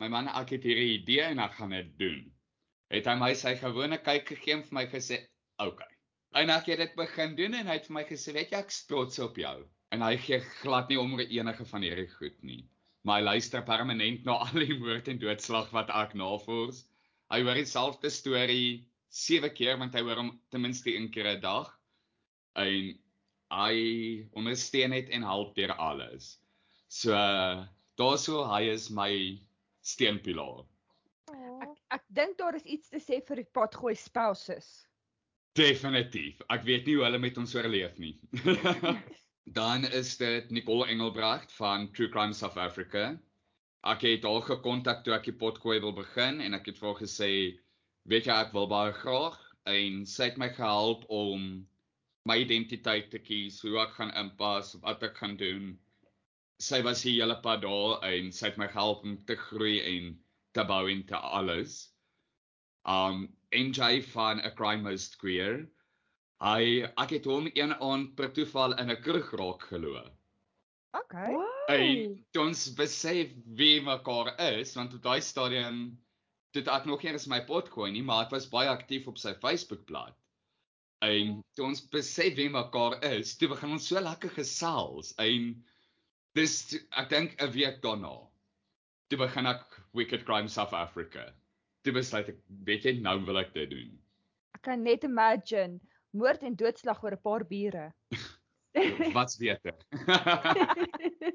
my 0.00 0.08
man 0.12 0.28
ek 0.28 0.56
het 0.56 0.66
hierdie 0.68 0.98
idee 0.98 1.24
en 1.30 1.38
ek 1.44 1.56
gaan 1.58 1.74
dit 1.76 1.92
doen. 2.00 2.24
Het 2.92 3.06
hy 3.10 3.14
my 3.18 3.32
sy 3.34 3.54
gewone 3.58 3.98
kyk 3.98 4.28
gegee 4.34 4.56
en 4.58 4.64
vir 4.66 4.74
my 4.78 4.86
gesê, 4.86 5.20
"Oké." 5.58 5.70
Okay. 5.72 5.92
En 6.36 6.50
ek 6.50 6.66
het 6.66 6.78
dit 6.78 6.96
begin 6.96 7.34
doen 7.36 7.54
en 7.54 7.66
hy 7.66 7.78
het 7.78 7.86
vir 7.86 7.94
my 7.94 8.04
gesê, 8.04 8.32
"Weet 8.34 8.50
jy, 8.52 8.58
ek's 8.58 8.86
trots 8.86 9.18
op 9.18 9.36
jou." 9.36 9.64
En 9.92 10.02
hy 10.02 10.16
gee 10.16 10.40
glad 10.40 10.88
nie 10.88 10.98
om 11.00 11.14
oor 11.14 11.20
enige 11.20 11.64
van 11.64 11.82
hierdie 11.82 12.10
goed 12.10 12.42
nie. 12.42 12.68
Maar 13.04 13.20
hy 13.20 13.24
luister 13.24 13.62
permanent 13.62 14.24
na 14.24 14.32
al 14.44 14.60
die 14.66 14.78
moord 14.78 15.08
en 15.08 15.18
doodslag 15.18 15.70
wat 15.72 15.90
ek 15.90 16.14
navors. 16.14 16.84
Hy 17.30 17.42
hoor 17.42 17.54
dieselfde 17.54 18.10
storie 18.10 18.88
sewe 19.08 19.50
keer 19.50 19.78
want 19.78 19.94
hy 19.94 20.02
hoor 20.02 20.16
hom 20.16 20.40
ten 20.50 20.60
minste 20.60 20.92
een 20.92 21.10
keer 21.10 21.30
'n 21.36 21.40
dag. 21.40 21.70
En 22.56 22.98
hy 23.50 23.76
ondersteun 24.34 24.90
net 24.90 25.08
en 25.08 25.22
help 25.22 25.54
deur 25.54 25.72
alles. 25.72 26.38
So 26.88 27.12
daarso 27.96 28.44
hy 28.44 28.62
is 28.74 28.90
my 28.90 29.40
steunpilaar. 29.86 30.64
Ek 31.62 31.78
ek 31.96 32.04
dink 32.18 32.38
daar 32.40 32.56
is 32.58 32.66
iets 32.66 32.90
te 32.92 33.00
sê 33.02 33.20
vir 33.28 33.42
die 33.42 33.50
potgooi 33.58 33.94
spouses. 33.98 34.86
Definitief. 35.56 36.42
Ek 36.52 36.66
weet 36.68 36.88
nie 36.88 36.98
hoe 36.98 37.06
hulle 37.06 37.20
met 37.22 37.38
ons 37.40 37.54
oorleef 37.56 37.96
nie. 38.02 38.16
Dan 39.58 39.86
is 39.94 40.16
dit 40.18 40.50
Nicole 40.50 40.88
Engelbrecht 40.90 41.52
van 41.56 41.86
True 41.94 42.10
Crime 42.12 42.34
South 42.34 42.58
Africa. 42.58 43.14
Ek 43.86 44.02
het 44.02 44.26
haar 44.26 44.42
gekontak 44.42 45.04
toe 45.06 45.14
ek 45.14 45.28
die 45.30 45.36
potgooi 45.38 45.78
wil 45.84 45.94
begin 45.94 46.42
en 46.42 46.58
ek 46.58 46.72
het 46.72 46.80
vir 46.80 46.90
haar 46.90 47.00
gesê, 47.00 47.30
"Weet 48.10 48.26
jy, 48.26 48.34
ek 48.34 48.52
wil 48.52 48.66
baie 48.66 48.92
graag." 48.92 49.38
En 49.66 50.04
sy 50.06 50.30
het 50.30 50.38
my 50.38 50.50
gehelp 50.50 51.06
om 51.08 51.66
my 52.26 52.36
identiteit 52.42 53.10
te 53.10 53.18
kies, 53.22 53.60
hoe 53.62 53.78
ek 53.80 53.94
gaan 53.98 54.12
inpas, 54.18 54.74
wat 54.82 55.02
ek 55.02 55.16
gaan 55.16 55.36
doen. 55.38 55.78
Sy 56.62 56.80
was 56.82 57.02
hier 57.04 57.22
hele 57.22 57.36
pad 57.44 57.62
daar 57.62 58.04
en 58.08 58.30
sy 58.32 58.50
het 58.50 58.58
my 58.60 58.68
gehelp 58.72 59.04
om 59.04 59.16
te 59.28 59.36
groei 59.36 59.76
en 59.84 60.12
te 60.56 60.64
bou 60.64 60.84
en 60.90 61.02
te 61.08 61.16
alles. 61.16 61.78
Um 62.88 63.26
NJ 63.52 64.02
van 64.12 64.40
A 64.40 64.50
Crime 64.56 64.82
Most 64.82 65.18
Queer. 65.20 65.66
Hy 66.40 66.86
ek 66.86 67.12
het 67.16 67.28
hom 67.28 67.50
een 67.52 67.74
aand 67.74 68.14
per 68.16 68.32
toeval 68.32 68.76
in 68.80 68.90
'n 68.90 69.02
kroeg 69.02 69.32
raak 69.40 69.68
geloop. 69.72 70.12
Okay. 70.96 71.34
En 71.68 72.24
toe 72.32 72.42
ons 72.46 72.62
besef 72.78 73.32
wie 73.58 73.80
mekaar 73.84 74.32
is, 74.40 74.74
want 74.78 74.94
op 74.94 75.02
daai 75.02 75.20
stadium 75.20 75.80
dit 76.56 76.68
ek 76.72 76.86
nog 76.88 77.02
nie 77.02 77.12
eens 77.12 77.26
my 77.28 77.42
pot 77.44 77.68
gooi 77.68 77.90
nie, 77.92 78.02
maar 78.02 78.24
ek 78.26 78.32
was 78.32 78.48
baie 78.48 78.70
aktief 78.72 79.08
op 79.10 79.18
sy 79.20 79.34
Facebookblad. 79.42 80.16
En 81.04 81.42
toe 81.54 81.66
ons 81.66 81.82
besef 81.92 82.36
wie 82.38 82.48
mekaar 82.48 82.96
is, 83.04 83.36
toe 83.36 83.50
begin 83.52 83.76
ons 83.76 83.88
so 83.90 84.00
lekker 84.00 84.32
gesels 84.38 85.12
en 85.20 85.50
dis 86.36 86.54
ek 87.00 87.10
dink 87.10 87.36
'n 87.40 87.52
week 87.52 87.80
daarna. 87.82 88.14
Toe 89.08 89.18
begin 89.18 89.46
ek 89.46 89.64
Wicked 89.94 90.24
Crime 90.26 90.48
South 90.48 90.74
Africa. 90.74 91.32
Toe 91.84 91.94
besluit 91.94 92.28
ek, 92.28 92.38
weet 92.66 92.84
jy, 92.84 92.92
nou 93.00 93.18
wil 93.24 93.38
ek 93.38 93.54
dit 93.54 93.70
doen. 93.70 93.92
Ek 94.54 94.62
kan 94.66 94.82
net 94.82 95.04
imagine 95.04 95.80
moord 96.12 96.42
en 96.42 96.56
doodslag 96.56 97.02
oor 97.04 97.16
'n 97.16 97.22
paar 97.22 97.44
biere. 97.44 97.92
Wat's 99.16 99.38
beter? 99.40 99.72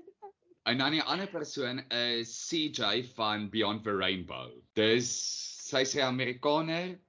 en 0.70 0.78
dan 0.78 0.94
die 0.94 1.02
ander 1.02 1.28
persoon 1.28 1.82
is 1.90 2.30
CJ 2.50 3.16
van 3.16 3.50
Beyond 3.50 3.84
the 3.84 3.96
Rainbow. 3.96 4.52
Dis 4.76 5.10
sy's 5.66 5.96
'n 5.96 6.06
Amerikaner. 6.06 7.00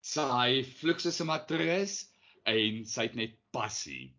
Sy 0.00 0.62
vlug 0.80 1.00
soos 1.00 1.20
'n 1.20 1.26
matris 1.26 2.06
en 2.46 2.86
sy 2.86 3.10
het 3.10 3.14
net 3.14 3.36
passie. 3.52 4.15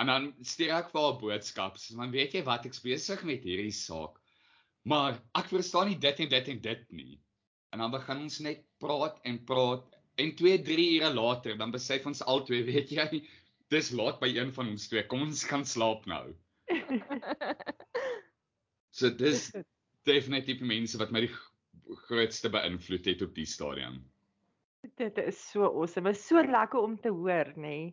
En 0.00 0.08
dan 0.08 0.30
stuur 0.40 0.72
ek 0.78 0.90
vir 0.92 1.04
haar 1.04 1.18
boodskappe. 1.20 1.82
Man, 1.98 2.14
weet 2.14 2.36
jy 2.36 2.44
wat 2.46 2.66
ek's 2.68 2.80
besig 2.84 3.24
met 3.28 3.44
hierdie 3.44 3.74
saak. 3.76 4.16
Maar 4.88 5.18
ek 5.38 5.50
verstaan 5.52 5.90
nie 5.92 5.98
dit 6.00 6.24
en 6.24 6.30
dit 6.32 6.48
en 6.54 6.62
dit 6.64 6.86
nie. 6.96 7.20
En 7.72 7.84
dan 7.84 7.92
begin 7.92 8.24
ons 8.26 8.38
net 8.44 8.64
praat 8.82 9.20
en 9.28 9.38
praat 9.48 9.84
en 10.20 10.32
2, 10.36 10.62
3 10.66 10.88
ure 10.98 11.12
later 11.14 11.56
dan 11.60 11.72
besef 11.72 12.06
ons 12.08 12.24
albei, 12.28 12.62
weet 12.70 12.92
jy, 12.92 13.22
dis 13.72 13.92
laat 13.96 14.20
by 14.20 14.28
een 14.34 14.52
van 14.56 14.72
ons 14.74 14.88
twee. 14.88 15.04
Kom 15.08 15.24
ons 15.28 15.44
gaan 15.48 15.64
slaap 15.68 16.08
nou. 16.10 16.26
So 18.92 19.08
dis 19.08 19.46
definitief 20.04 20.58
die 20.60 20.68
mense 20.68 20.98
wat 21.00 21.14
my 21.16 21.22
die 21.24 21.32
grootste 22.04 22.50
beïnvloed 22.52 23.06
het 23.08 23.22
op 23.24 23.32
die 23.32 23.46
stadium. 23.48 24.02
Dit 25.00 25.16
is 25.22 25.38
so 25.40 25.64
awesome. 25.64 26.12
Is 26.12 26.26
so 26.26 26.42
lekker 26.44 26.82
om 26.82 26.98
te 27.00 27.08
hoor, 27.08 27.54
nê? 27.56 27.62
Nee? 27.62 27.86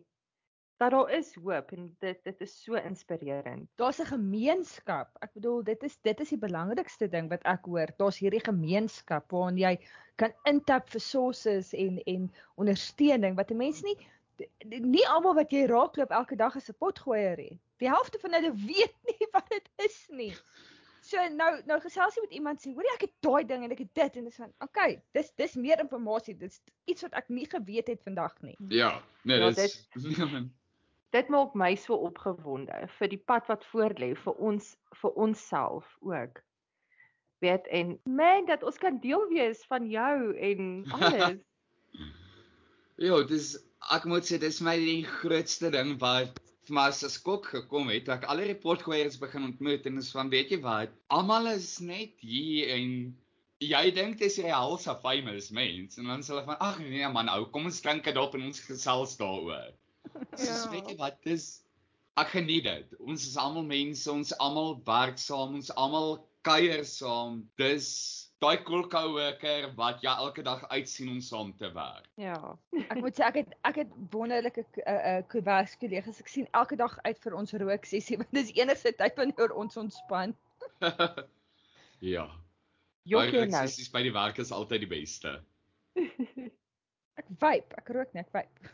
Dat 0.80 0.94
daar 0.94 1.10
is 1.12 1.34
hoop 1.36 1.72
en 1.76 1.88
dit 2.00 2.20
dit 2.24 2.40
is 2.40 2.52
so 2.62 2.74
inspirerend. 2.74 3.68
Daar's 3.76 3.98
'n 4.00 4.06
gemeenskap. 4.14 5.08
Ek 5.20 5.32
bedoel 5.32 5.62
dit 5.62 5.82
is 5.82 5.98
dit 6.00 6.20
is 6.20 6.28
die 6.28 6.38
belangrikste 6.38 7.08
ding 7.08 7.28
wat 7.28 7.42
ek 7.44 7.64
hoor. 7.68 7.92
Daar's 7.96 8.18
hierdie 8.18 8.44
gemeenskap 8.44 9.30
waarin 9.30 9.58
jy 9.58 9.74
kan 10.16 10.32
intap 10.44 10.88
vir 10.88 11.00
sources 11.00 11.74
en 11.74 12.00
en 12.06 12.32
ondersteuning 12.56 13.36
wat 13.36 13.50
'n 13.50 13.56
mens 13.56 13.82
nie 13.82 13.96
nie 14.68 15.06
almal 15.08 15.34
wat 15.34 15.52
jy 15.52 15.66
raakloop 15.66 16.10
elke 16.10 16.36
dag 16.36 16.56
is 16.56 16.70
'n 16.70 16.78
potgooier 16.78 17.36
nie. 17.36 17.58
Die 17.76 17.88
helfte 17.88 18.18
van 18.18 18.32
hulle 18.32 18.52
weet 18.72 18.96
nie 19.04 19.28
wat 19.32 19.48
dit 19.48 19.68
is 19.76 20.06
nie. 20.08 20.34
So 21.02 21.28
nou 21.28 21.50
nou 21.66 21.80
gesels 21.80 22.16
jy 22.16 22.22
met 22.22 22.32
iemand 22.32 22.60
sê, 22.60 22.72
hoor 22.72 22.84
jy 22.88 22.94
ek 22.94 23.04
het 23.08 23.14
daai 23.20 23.44
ding 23.44 23.64
en 23.64 23.70
ek 23.70 23.84
het 23.84 23.94
dit 23.94 24.16
en 24.16 24.24
dis 24.24 24.36
van, 24.36 24.52
okay, 24.60 25.02
dis 25.12 25.32
dis 25.36 25.54
meer 25.54 25.80
inligting. 25.84 26.38
Dis 26.40 26.62
iets 26.84 27.02
wat 27.02 27.12
ek 27.12 27.28
nie 27.28 27.46
geweet 27.46 27.88
het 27.88 28.02
vandag 28.02 28.40
nie. 28.40 28.56
Ja, 28.68 29.02
nee, 29.24 29.38
Ja, 29.38 29.50
dis 29.50 29.86
Dit 31.10 31.28
maak 31.28 31.54
my 31.58 31.74
so 31.74 31.96
opgewonde 32.06 32.84
vir 32.98 33.10
die 33.10 33.22
pad 33.30 33.48
wat 33.50 33.66
voorlê 33.72 34.12
vir 34.24 34.36
ons 34.50 34.76
vir 35.00 35.16
onsself 35.24 35.88
ook. 36.06 36.38
Weet 37.42 37.66
en 37.66 37.96
man 38.04 38.46
dat 38.46 38.62
ons 38.62 38.78
kan 38.78 39.00
deel 39.02 39.26
wees 39.32 39.64
van 39.72 39.88
jou 39.90 40.36
en 40.36 40.84
alles. 40.98 41.40
Ja, 43.00 43.16
dis 43.24 43.54
ek 43.96 44.04
moet 44.04 44.26
sê 44.28 44.36
dis 44.36 44.58
my 44.60 44.74
die 44.76 45.06
grootste 45.08 45.70
ding 45.72 45.94
wat 46.02 46.36
vir 46.68 46.74
my 46.76 46.82
as 46.90 47.00
'n 47.02 47.08
skok 47.08 47.46
gekom 47.48 47.88
het. 47.88 48.10
Ek 48.12 48.26
al 48.28 48.42
die 48.44 48.56
potgoeiers 48.64 49.16
begin 49.22 49.46
ontmoet 49.48 49.88
en 49.88 49.96
is 50.02 50.12
van 50.12 50.28
weet 50.28 50.52
jy 50.52 50.60
wat? 50.66 50.92
Almal 51.08 51.48
is 51.54 51.80
net 51.80 52.20
hier 52.20 52.74
en 52.76 53.16
jy 53.64 53.82
dink 53.96 54.18
dis 54.20 54.36
die 54.36 54.52
helse 54.52 54.92
famous 55.00 55.48
mens 55.50 55.96
en 55.96 56.12
dan 56.12 56.20
sê 56.20 56.34
hulle 56.34 56.44
van 56.44 56.60
ag 56.60 56.78
nee 56.84 57.08
man, 57.08 57.32
ou, 57.32 57.46
kom 57.54 57.72
ons 57.72 57.80
drink 57.80 58.04
dit 58.04 58.20
op 58.20 58.36
en 58.36 58.44
ons 58.52 58.66
gesels 58.68 59.16
daaroor. 59.16 59.72
Dis 60.36 60.46
Ja. 60.48 60.70
weet 60.70 60.88
jy 60.88 60.96
wat? 61.00 61.20
Dis 61.26 61.50
ek 62.20 62.34
geniet 62.36 62.64
dit. 62.64 62.96
Ons 63.00 63.26
is 63.28 63.36
almal 63.40 63.64
mense, 63.68 64.10
ons 64.12 64.32
almal 64.38 64.74
werk 64.86 65.18
saam, 65.18 65.54
ons 65.60 65.70
almal 65.76 66.18
kuier 66.46 66.84
saam. 66.88 67.40
Dis 67.60 67.88
daai 68.40 68.62
cool 68.64 68.86
coworker 68.88 69.68
wat 69.76 70.00
jy 70.04 70.12
elke 70.24 70.42
dag 70.44 70.62
uitsien 70.72 71.10
om 71.12 71.20
saam 71.24 71.52
te 71.60 71.68
werk. 71.74 72.08
Ja. 72.20 72.36
Ek 72.88 73.00
moet 73.04 73.16
sê 73.18 73.26
ek 73.28 73.40
het 73.42 73.56
ek 73.68 73.82
het 73.82 73.90
wonderlike 74.14 74.64
uh 74.80 74.94
uh 74.96 75.16
kollegas. 75.28 76.20
Ek 76.20 76.28
sien 76.32 76.48
elke 76.56 76.78
dag 76.80 76.96
uit 77.04 77.20
vir 77.20 77.36
ons 77.36 77.52
rook 77.60 77.84
sessie 77.88 78.16
want 78.20 78.32
dis 78.36 78.54
enigste 78.56 78.94
tyd 78.96 79.18
wanneer 79.20 79.52
ons 79.52 79.76
ontspan. 79.76 80.36
ja. 82.14 82.30
Jokkie 83.08 83.46
nou. 83.48 83.66
Sessies 83.66 83.92
by 83.92 84.02
die 84.06 84.14
werk 84.14 84.40
is 84.40 84.52
altyd 84.52 84.86
die 84.86 84.90
beste. 84.90 85.36
ek 87.20 87.28
vape, 87.40 87.76
ek 87.76 87.92
rook 87.96 88.16
net 88.16 88.28
vape. 88.32 88.72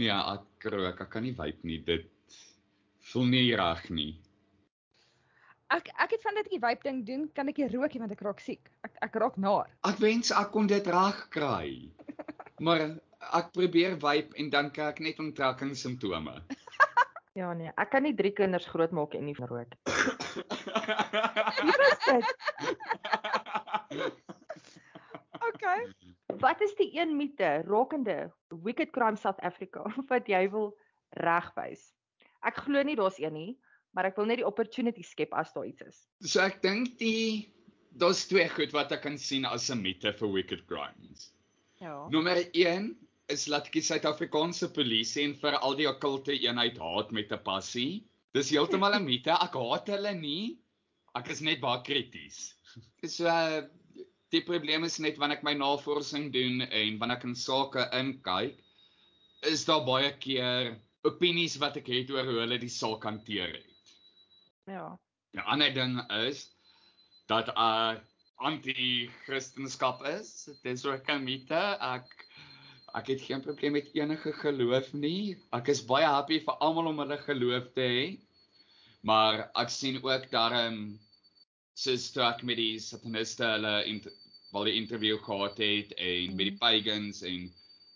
Nee, 0.00 0.10
ek 0.10 0.66
rook, 0.72 1.00
ek 1.00 1.10
kan 1.12 1.22
nie 1.22 1.34
vape 1.36 1.66
nie. 1.66 1.78
Dit 1.86 2.10
voel 3.12 3.30
nie 3.30 3.56
reg 3.58 3.86
nie. 3.94 4.12
Ek 5.70 5.92
ek 6.02 6.16
het 6.16 6.24
van 6.26 6.34
dit 6.40 6.50
'n 6.50 6.60
vape 6.60 6.82
ding 6.82 7.04
doen, 7.06 7.28
kan 7.34 7.48
ek 7.48 7.58
nie 7.58 7.68
rook 7.70 7.92
nie 7.94 8.00
want 8.02 8.12
ek 8.12 8.24
raak 8.26 8.40
siek. 8.40 8.70
Ek 8.82 8.96
ek 9.06 9.14
raak 9.22 9.36
naar. 9.36 9.70
Ek 9.86 9.98
wens 10.02 10.32
ek 10.34 10.50
kon 10.50 10.66
dit 10.66 10.86
reg 10.86 11.28
kry. 11.30 11.90
maar 12.66 12.80
ek 13.32 13.52
probeer 13.52 13.94
vape 14.00 14.34
en 14.36 14.50
dan 14.50 14.70
kry 14.70 14.88
ek 14.90 15.00
net 15.00 15.18
onttrekking 15.22 15.76
simptome. 15.76 16.42
ja 17.40 17.52
nee, 17.54 17.70
ek 17.76 17.90
kan 17.90 18.02
nie 18.02 18.14
drie 18.14 18.32
kinders 18.34 18.66
grootmaak 18.66 19.14
en 19.14 19.24
nie 19.24 19.36
rook. 19.38 19.78
Wat 21.70 21.80
is 21.86 21.98
dit? 22.10 22.26
okay. 25.50 25.80
Wat 26.40 26.60
is 26.64 26.72
die 26.78 26.88
een 26.96 27.16
mite 27.16 27.62
rakende 27.68 28.30
Wicked 28.64 28.90
Crime 28.90 29.16
South 29.16 29.40
Africa 29.44 29.84
wat 30.12 30.28
jy 30.28 30.46
wil 30.52 30.72
regwys? 31.20 31.82
Ek 32.46 32.62
glo 32.64 32.82
nie 32.86 32.96
daar's 32.96 33.18
een 33.20 33.34
nie, 33.36 33.50
maar 33.92 34.08
ek 34.08 34.16
wil 34.16 34.30
net 34.30 34.40
die 34.40 34.48
opportunity 34.48 35.04
skep 35.04 35.34
as 35.36 35.52
daar 35.52 35.68
iets 35.68 35.84
is. 35.84 35.98
So 36.24 36.40
ek 36.40 36.62
dink 36.64 36.96
die 37.00 37.52
daar's 38.00 38.24
twee 38.30 38.48
goed 38.48 38.72
wat 38.72 38.94
ek 38.96 39.04
kan 39.04 39.18
sien 39.18 39.44
as 39.44 39.68
'n 39.70 39.82
mite 39.82 40.12
vir 40.16 40.32
Wicked 40.32 40.64
Crimes. 40.70 41.28
Ja. 41.80 42.08
Nommer 42.12 42.40
1 42.54 42.94
is 43.28 43.46
laat 43.48 43.68
die 43.72 43.82
Suid-Afrikaanse 43.84 44.70
polisie 44.72 45.24
en 45.24 45.34
vir 45.34 45.58
al 45.58 45.76
die 45.76 45.88
okkulte 45.88 46.32
eenheid 46.32 46.78
haat 46.78 47.12
met 47.12 47.32
'n 47.32 47.42
passie. 47.44 48.06
Dis 48.32 48.50
heeltemal 48.50 48.96
'n 48.96 49.04
mite. 49.04 49.30
Ek 49.30 49.54
haat 49.54 49.88
hulle 49.88 50.14
nie. 50.14 50.56
Ek 51.14 51.28
is 51.28 51.40
net 51.40 51.60
baie 51.60 51.82
krities. 51.82 52.54
So 53.02 53.26
uh, 53.26 53.66
die 54.34 54.42
probleem 54.46 54.84
is 54.86 54.98
net 55.02 55.18
wanneer 55.18 55.40
ek 55.40 55.46
my 55.46 55.54
navorsing 55.58 56.30
doen 56.34 56.62
en 56.62 56.98
wanneer 57.00 57.18
ek 57.18 57.26
in 57.28 57.34
sake 57.38 57.86
inkyk, 57.98 58.60
is 59.50 59.64
daar 59.68 59.82
baie 59.86 60.10
keer 60.22 60.76
opinies 61.06 61.56
wat 61.60 61.78
ek 61.80 61.88
het 61.90 62.10
oor 62.14 62.28
hoe 62.28 62.40
hulle 62.42 62.60
die 62.60 62.72
saak 62.72 63.06
hanteer 63.08 63.56
het. 63.56 63.94
Ja. 64.70 64.98
'n 65.34 65.46
Ander 65.46 65.72
ding 65.74 65.98
is 66.26 66.50
dat 67.30 67.48
uh 67.56 67.98
anti-kristendom 68.40 70.06
is. 70.16 70.48
Dis 70.64 70.84
ook 70.86 71.08
'n 71.08 71.24
mite. 71.24 71.62
Ek 71.80 72.08
ek 72.94 73.06
het 73.06 73.20
geen 73.22 73.42
probleem 73.42 73.72
met 73.72 73.90
enige 73.94 74.32
geloof 74.32 74.92
nie. 74.92 75.36
Ek 75.52 75.68
is 75.68 75.82
baie 75.86 76.06
happy 76.06 76.40
vir 76.40 76.56
almal 76.60 76.90
om 76.90 76.98
hulle 76.98 77.18
geloof 77.18 77.70
te 77.74 77.86
hê. 77.86 78.18
Maar 79.02 79.50
ek 79.54 79.70
sien 79.70 80.02
ook 80.02 80.30
daarom 80.30 80.98
soos 81.74 82.10
toe 82.12 82.24
ek 82.24 82.42
met 82.42 82.56
die 82.56 82.78
sataniste 82.78 83.44
hulle 83.44 83.74
wel 84.52 84.64
die 84.64 84.74
interview 84.74 85.18
gehad 85.22 85.58
het 85.58 85.94
en 85.94 86.36
met 86.36 86.46
die 86.46 86.56
mhm. 86.56 86.62
pagans 86.62 87.22
en 87.22 87.50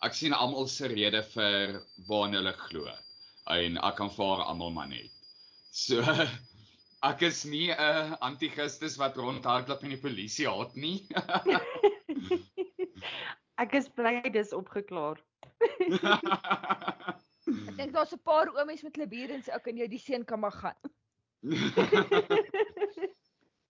ek 0.05 0.15
sien 0.15 0.35
almal 0.37 0.69
se 0.69 0.87
rede 0.91 1.23
vir 1.33 1.81
waarna 2.09 2.41
hulle 2.41 2.53
glo. 2.67 2.89
En 3.53 3.79
ek 3.81 4.01
aanvaar 4.01 4.45
almal 4.49 4.73
maar 4.75 4.89
net. 4.89 5.13
So 5.75 6.03
ek 7.11 7.23
is 7.29 7.45
nie 7.45 7.71
'n 7.73 8.17
anti-kristus 8.21 8.97
wat 9.01 9.17
rondhardloop 9.17 9.83
en 9.83 9.95
die 9.97 10.01
polisie 10.01 10.49
haat 10.49 10.75
nie. 10.77 11.07
ek 13.65 13.75
is 13.81 13.89
bly 13.89 14.21
dis 14.33 14.53
opgeklaar. 14.53 15.21
ek 17.69 17.77
dink 17.77 17.93
daar's 17.93 18.15
'n 18.15 18.25
paar 18.25 18.49
oomies 18.55 18.83
met 18.83 18.97
labirins 18.97 19.51
ook 19.51 19.67
in 19.73 19.77
jou 19.83 19.89
die 19.89 20.01
seun 20.01 20.25
kan 20.25 20.41
maar 20.41 20.53
gaan. 20.53 20.81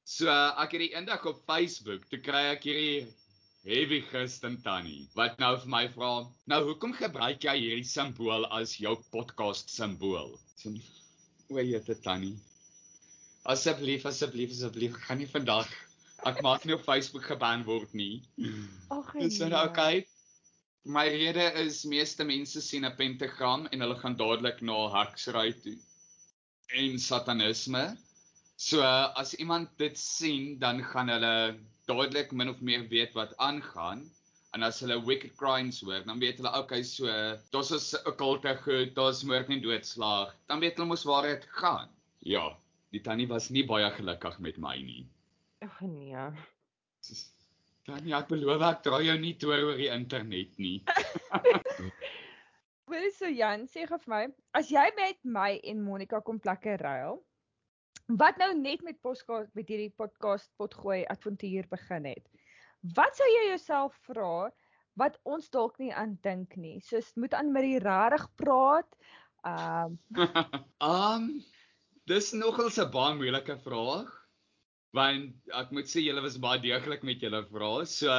So 0.04 0.28
uh, 0.28 0.52
ek 0.62 0.76
het 0.76 0.82
die 0.84 0.92
eendag 0.94 1.24
op 1.26 1.44
Facebook, 1.48 2.04
toe 2.10 2.20
kry 2.20 2.42
ek 2.52 2.66
hierdie 2.68 3.06
heavy 3.64 4.02
Christen 4.04 4.58
tannie 4.64 5.06
wat 5.16 5.38
nou 5.40 5.54
vir 5.62 5.70
my 5.72 5.84
vra, 5.94 6.10
"Nou 6.52 6.60
hoekom 6.66 6.92
gebruik 6.98 7.46
jy 7.48 7.54
hierdie 7.60 7.88
simbool 7.88 8.44
as 8.52 8.76
jou 8.76 8.96
podcast 9.14 9.72
simbool?" 9.72 10.36
So 10.60 10.74
o, 11.48 11.60
jette 11.60 11.96
tannie. 12.04 12.36
Asseblief, 13.48 14.04
asseblief, 14.08 14.52
asseblief, 14.52 15.00
gaan 15.06 15.18
nie 15.20 15.28
vandag 15.28 15.72
ek 16.28 16.40
maak 16.44 16.64
nie 16.64 16.76
op 16.76 16.84
Facebook 16.84 17.26
geban 17.28 17.64
word 17.68 17.92
nie. 17.96 18.22
Ag 18.92 19.12
nee. 19.14 19.28
Dis 19.28 19.40
nou 19.40 19.64
okay. 19.68 20.04
My 20.84 21.06
rede 21.08 21.44
is 21.64 21.82
meeste 21.88 22.24
mense 22.28 22.60
sien 22.60 22.84
'n 22.84 22.96
pentagram 22.96 23.68
en 23.72 23.84
hulle 23.84 23.96
gaan 24.00 24.16
dadelik 24.20 24.60
na 24.62 24.78
heksery 24.98 25.52
toe 25.64 25.76
en 26.80 26.98
satanisme. 26.98 27.84
So 28.56 28.82
as 28.82 29.34
iemand 29.34 29.68
dit 29.78 29.98
sien, 29.98 30.58
dan 30.58 30.82
gaan 30.84 31.10
hulle 31.10 31.58
dadelik 31.88 32.32
min 32.32 32.48
of 32.48 32.60
meer 32.60 32.86
weet 32.88 33.14
wat 33.14 33.36
aangaan. 33.36 34.04
En 34.54 34.62
as 34.62 34.78
hulle 34.80 35.00
wicked 35.02 35.34
crimes 35.36 35.80
hoor, 35.82 36.04
dan 36.06 36.20
weet 36.22 36.38
hulle 36.38 36.52
okay, 36.58 36.82
so 36.82 37.10
is 37.60 37.94
'n 37.94 38.06
okkulte 38.06 38.54
goed, 38.62 38.94
daar's 38.94 39.24
moord 39.24 39.50
en 39.50 39.60
doodslag. 39.60 40.34
Dan 40.46 40.60
weet 40.60 40.76
hulle 40.76 40.86
mos 40.86 41.04
waar 41.04 41.26
dit 41.26 41.46
gaan. 41.58 41.90
Ja, 42.18 42.56
die 42.90 43.00
tannie 43.00 43.26
was 43.28 43.50
nie 43.50 43.66
baie 43.66 43.90
gelukkig 43.90 44.38
met 44.38 44.56
my 44.58 44.76
nie. 44.78 45.06
Ag 45.58 45.80
nee. 45.80 46.30
Tannie, 47.84 48.14
ek 48.14 48.28
beloof 48.30 48.62
ek 48.62 48.82
draai 48.86 49.04
jou 49.04 49.18
nie 49.18 49.34
toe 49.36 49.50
oor 49.52 49.76
die 49.76 49.90
internet 49.90 50.54
nie. 50.58 50.78
Wil 52.88 53.10
so 53.18 53.26
Jan 53.26 53.66
sê 53.66 53.88
vir 53.90 54.06
my, 54.06 54.24
as 54.54 54.70
jy 54.70 54.84
met 54.96 55.18
my 55.24 55.58
en 55.64 55.82
Monica 55.82 56.20
kom 56.20 56.38
plekke 56.38 56.78
ruil, 56.80 57.18
wat 58.06 58.36
nou 58.36 58.50
net 58.58 58.82
met 58.84 59.00
podcast 59.00 59.48
met 59.56 59.68
hierdie 59.68 59.92
podcast 59.96 60.50
potgooi 60.60 61.04
avontuur 61.08 61.68
begin 61.70 62.04
het. 62.10 62.24
Wat 62.94 63.16
sou 63.16 63.28
jy 63.28 63.48
jouself 63.48 63.96
vra 64.08 64.50
wat 65.00 65.16
ons 65.24 65.48
dalk 65.50 65.78
nie 65.80 65.92
aan 65.92 66.18
dink 66.22 66.56
nie? 66.60 66.80
Soos 66.84 67.14
moet 67.16 67.34
aan 67.34 67.52
met 67.52 67.64
die 67.66 67.80
rarig 67.82 68.26
praat. 68.36 68.90
Ehm 69.44 69.96
um... 70.16 70.28
um, 70.90 71.30
dis 72.06 72.32
nogals 72.36 72.78
'n 72.78 72.90
baie 72.92 73.16
moeilike 73.16 73.56
vraag. 73.64 74.10
Want 74.94 75.34
ek 75.50 75.72
moet 75.72 75.88
sê 75.88 76.04
julle 76.04 76.22
was 76.22 76.38
baie 76.38 76.60
deeglik 76.60 77.02
met 77.02 77.20
julle 77.20 77.42
vrae. 77.48 77.86
So 77.86 78.12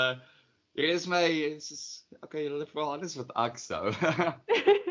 hier 0.75 0.89
is 0.89 1.07
my 1.07 1.23
is 1.55 2.05
okay, 2.21 2.49
julle 2.49 2.65
vra 2.65 2.97
alles 2.97 3.15
wat 3.15 3.31
ek 3.45 3.61
sou. 3.61 3.93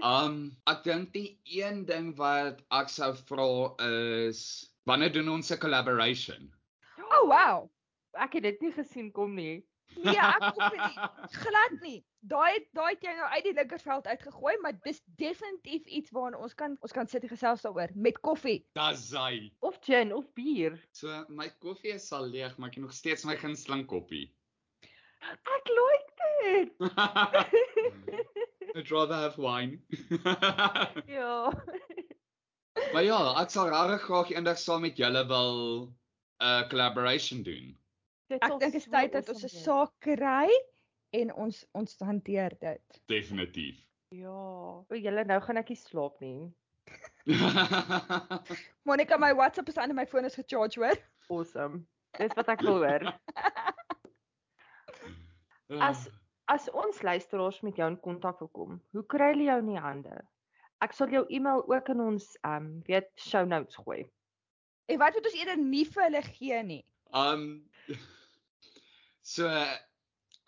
Um 0.00 0.56
ek 0.70 0.84
dink 0.84 1.12
die 1.12 1.40
een 1.44 1.84
ding 1.88 2.14
wat 2.16 2.62
ek 2.72 2.88
sou 2.88 3.12
vra 3.28 3.48
is 3.86 4.42
wanneer 4.88 5.12
doen 5.12 5.28
ons 5.28 5.50
'n 5.52 5.60
collaboration? 5.60 6.52
Oh 7.10 7.26
wow. 7.28 7.68
Ek 8.16 8.32
het 8.38 8.42
dit 8.42 8.60
nie 8.60 8.72
gesien 8.72 9.12
kom 9.12 9.34
nie. 9.34 9.60
Nee, 9.98 10.16
ek 10.16 10.42
hoop 10.42 10.76
nie. 10.76 10.96
Glad 11.44 11.76
nie. 11.82 11.98
Daai 12.30 12.66
daai 12.76 12.94
het 12.94 13.04
jy 13.04 13.12
nou 13.16 13.28
uit 13.34 13.44
die 13.44 13.54
linkerveld 13.56 14.06
uitgegooi, 14.06 14.56
maar 14.62 14.76
dis 14.84 15.00
definitief 15.20 15.86
iets 15.86 16.10
waarna 16.14 16.38
ons 16.38 16.54
kan 16.54 16.76
ons 16.80 16.92
kan 16.92 17.08
sit 17.08 17.24
en 17.26 17.32
gesels 17.32 17.64
daaroor 17.64 17.92
met 17.94 18.20
koffie. 18.20 18.60
Dis 18.78 19.10
hy. 19.16 19.50
Of 19.60 19.80
gin 19.84 20.14
of 20.16 20.28
bier. 20.38 20.78
So 20.92 21.24
my 21.28 21.50
koffie 21.64 21.96
is 21.96 22.12
al 22.12 22.28
leeg, 22.28 22.56
maar 22.56 22.70
ek 22.70 22.80
het 22.80 22.86
nog 22.86 22.96
steeds 22.96 23.24
my 23.24 23.36
gunsteling 23.40 23.86
koppie. 23.90 24.28
Ek 25.20 25.74
like 25.76 26.10
dit. 26.40 26.70
I'd 28.80 28.90
rather 28.90 29.14
have 29.14 29.36
wine. 29.36 29.78
ja. 31.06 31.52
maar 32.92 33.04
ja, 33.04 33.18
ek 33.42 33.50
sal 33.52 33.68
regtig 33.68 34.06
graag 34.06 34.30
eendag 34.32 34.60
saam 34.60 34.86
met 34.86 34.96
julle 34.96 35.20
wil 35.28 35.50
'n 35.84 36.46
uh, 36.46 36.62
collaboration 36.72 37.42
doen. 37.44 37.74
Dit 38.32 38.40
ek 38.40 38.48
dink 38.48 38.72
dit 38.72 38.78
is 38.80 38.88
tyd 38.88 39.12
dat 39.12 39.28
ons 39.28 39.44
'n 39.44 39.52
saak 39.52 39.92
kry 40.06 40.48
en 41.12 41.34
ons 41.34 41.58
ons 41.76 41.98
hanteer 42.08 42.56
dit. 42.64 43.00
Definitief. 43.12 43.84
Ja, 44.16 44.40
o 44.80 44.96
julle 44.96 45.24
nou 45.28 45.40
gaan 45.44 45.60
ek 45.60 45.74
nie 45.74 45.76
slaap 45.76 46.16
nie. 46.24 46.48
Monica, 48.88 49.18
my 49.20 49.34
WhatsApp 49.36 49.68
is 49.68 49.76
aan 49.76 49.92
en 49.92 50.00
my 50.00 50.06
foon 50.06 50.24
is 50.24 50.40
gecharge 50.40 50.80
hoor. 50.80 50.96
Awesome. 51.28 51.84
Dis 52.16 52.32
wat 52.34 52.48
ek 52.48 52.64
wil 52.64 52.80
hoor. 52.80 53.04
As 55.84 56.08
As 56.50 56.66
ons 56.74 57.02
luisteraars 57.06 57.60
met 57.62 57.76
jou 57.78 57.86
in 57.90 57.98
kontak 58.02 58.40
wil 58.42 58.50
kom, 58.58 58.78
hoe 58.96 59.04
kry 59.06 59.32
hulle 59.32 59.46
jou 59.46 59.58
in 59.62 59.68
die 59.70 59.82
hande? 59.82 60.16
Ek 60.82 60.96
sal 60.96 61.12
jou 61.12 61.22
e-mail 61.30 61.62
ook 61.68 61.92
in 61.92 62.00
ons 62.02 62.32
ehm 62.40 62.56
um, 62.56 62.70
weet 62.88 63.10
show 63.20 63.44
notes 63.46 63.78
gooi. 63.78 64.00
En 64.90 64.98
wat 64.98 65.14
moet 65.14 65.28
ons 65.30 65.38
eerder 65.38 65.60
nie 65.60 65.84
vir 65.86 66.06
hulle 66.08 66.22
gee 66.26 66.62
nie? 66.66 66.82
Um 67.14 67.44
So 69.30 69.46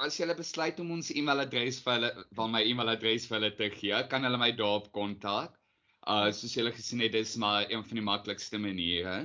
as 0.03 0.17
jy 0.19 0.27
besluit 0.35 0.81
om 0.83 0.91
ons 0.97 1.13
e-mailadres 1.15 1.79
vir 1.85 1.95
hulle, 1.95 2.11
van 2.39 2.51
my 2.55 2.63
e-mailadres 2.67 3.29
vir 3.29 3.39
hulle 3.39 3.53
te 3.59 3.69
gee, 3.75 4.01
kan 4.11 4.27
hulle 4.27 4.41
my 4.41 4.51
daarop 4.59 4.89
kontak. 4.97 5.55
Uh 6.03 6.33
soos 6.35 6.57
julle 6.57 6.73
gesien 6.75 7.05
het, 7.05 7.13
dis 7.15 7.37
maar 7.39 7.69
een 7.71 7.85
van 7.87 8.01
die 8.01 8.07
maklikste 8.09 8.59
maniere. 8.59 9.17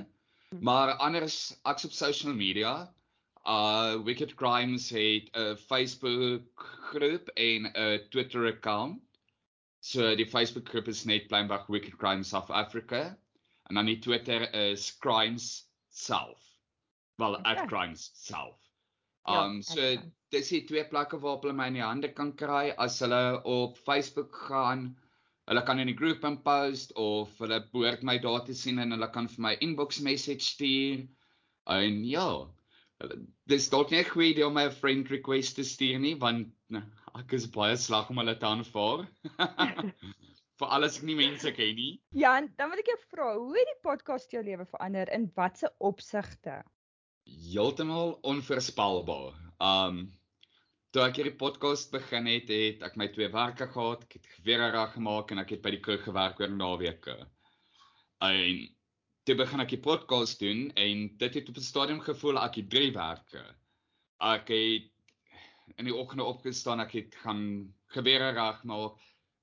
Hmm. 0.52 0.62
Maar 0.62 0.94
anders 1.02 1.56
ek's 1.66 1.88
op 1.88 1.96
social 1.96 2.36
media. 2.36 2.76
Uh 3.48 3.96
Wicked 4.04 4.34
Crimes 4.36 4.90
het 4.90 5.30
'n 5.32 5.56
Facebook 5.56 6.44
groep 6.92 7.28
en 7.28 7.70
'n 7.72 8.08
Twitter 8.10 8.46
account. 8.46 9.00
So 9.80 10.14
die 10.14 10.26
Facebook 10.26 10.68
groep 10.68 10.88
is 10.88 11.04
net 11.04 11.28
Plainbag 11.28 11.66
Wicked 11.66 11.96
Crimes 11.96 12.28
South 12.28 12.50
Africa 12.50 13.16
en 13.68 13.74
dan 13.74 13.86
die 13.86 13.98
Twitter 13.98 14.54
is 14.54 14.98
Crimes 14.98 15.68
South. 15.88 16.44
Wel 17.16 17.34
okay. 17.34 17.66
@crimes 17.66 18.10
self. 18.14 18.56
Ja, 19.26 19.44
um 19.44 19.56
ja, 19.56 19.62
so 19.62 20.10
dis 20.28 20.48
die 20.48 20.64
twee 20.64 20.84
plekke 20.84 21.18
waarop 21.20 21.42
hulle 21.42 21.56
my 21.56 21.66
in 21.72 21.78
die 21.80 21.84
hande 21.84 22.12
kan 22.12 22.34
kry 22.36 22.74
as 22.76 23.00
hulle 23.00 23.40
op 23.44 23.78
Facebook 23.78 24.36
gaan. 24.48 24.90
Hulle 25.48 25.64
kan 25.64 25.80
in 25.80 25.88
die 25.88 25.96
groep 25.96 26.24
in 26.24 26.36
post 26.44 26.92
of 27.00 27.32
hulle 27.40 27.62
behoort 27.72 28.04
my 28.04 28.18
daar 28.18 28.44
te 28.44 28.54
sien 28.54 28.78
en 28.78 28.92
hulle 28.92 29.10
kan 29.12 29.28
vir 29.28 29.42
my 29.48 29.56
inbox 29.64 30.00
message 30.04 30.44
stuur. 30.52 31.08
En 31.66 32.04
ja, 32.04 32.28
dis 33.46 33.68
dalk 33.70 33.90
nie 33.90 34.00
'n 34.00 34.10
goeie 34.10 34.30
idee 34.32 34.46
om 34.46 34.54
my 34.54 34.66
'n 34.68 34.78
friend 34.80 35.10
request 35.10 35.56
te 35.56 35.64
stuur 35.64 35.98
nie 35.98 36.14
want 36.14 36.48
nou, 36.68 36.82
ek 37.18 37.32
is 37.32 37.46
baie 37.46 37.76
slag 37.76 38.10
om 38.10 38.18
hulle 38.18 38.34
te 38.38 38.46
aanvaar. 38.46 39.06
vir 40.58 40.72
alles 40.74 40.98
ek 40.98 41.04
nie 41.04 41.14
mense 41.14 41.52
ken 41.54 41.76
nie. 41.78 42.00
Ja, 42.10 42.40
dan 42.40 42.70
wil 42.70 42.82
ek 42.82 42.90
jou 42.90 42.98
vra, 43.12 43.34
hoe 43.38 43.54
het 43.54 43.68
die 43.70 43.82
podcast 43.86 44.32
jou 44.34 44.42
lewe 44.42 44.66
verander 44.66 45.08
in 45.14 45.30
watter 45.36 45.70
opsigte? 45.78 46.64
heeltemal 47.28 48.18
onvoorspelbaar. 48.22 49.36
Um 49.62 50.06
toe 50.94 51.02
ek 51.04 51.18
hierdie 51.20 51.36
podcast 51.36 51.90
begin 51.92 52.28
het, 52.30 52.48
het 52.48 52.84
ek 52.86 52.96
my 52.96 53.10
twee 53.12 53.28
werke 53.32 53.66
gehad, 53.68 54.06
ek 54.06 54.14
het 54.16 54.28
weer 54.46 54.62
reg 54.72 54.94
gemaak 54.94 55.34
en 55.34 55.42
ek 55.42 55.52
het 55.56 55.62
by 55.64 55.74
die 55.74 55.82
kroeg 55.84 56.06
gewerk 56.06 56.40
oor 56.40 56.54
naweke. 56.54 57.16
En 58.24 58.62
toe 59.28 59.34
begin 59.36 59.60
ek 59.60 59.74
die 59.74 59.84
podcast 59.84 60.40
doen 60.40 60.70
en 60.80 61.00
dit 61.20 61.34
het 61.36 61.48
op 61.52 61.58
'n 61.60 61.64
stadium 61.64 61.98
gevoel 62.00 62.38
ek 62.40 62.54
het 62.62 62.70
drie 62.72 62.92
werke. 62.94 63.42
Ek 64.24 64.48
het 64.48 65.76
in 65.76 65.84
die 65.84 65.94
oggende 65.94 66.24
opgestaan, 66.24 66.80
ek 66.80 66.94
het 66.96 67.18
gaan 67.24 67.42
gebeure 67.92 68.30
reg 68.32 68.62
maak. 68.64 68.96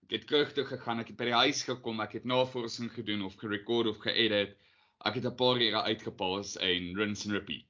Ek 0.07 0.15
het 0.15 0.25
kroeg 0.25 0.55
toe 0.57 0.65
gegaan, 0.65 1.03
ek 1.05 1.13
het 1.13 1.17
by 1.21 1.29
die 1.29 1.37
huis 1.37 1.61
gekom, 1.69 2.01
ek 2.01 2.17
het 2.17 2.25
navorsing 2.25 2.89
gedoen 2.97 3.21
of 3.29 3.37
gerekord 3.37 3.87
of 3.93 4.01
geedit. 4.01 4.57
Ek 5.05 5.21
het 5.21 5.25
'n 5.25 5.35
paar 5.35 5.61
ure 5.61 5.81
uitgepaas 5.83 6.57
en 6.57 6.97
rinse 6.97 7.29
and 7.29 7.37
repeat. 7.37 7.69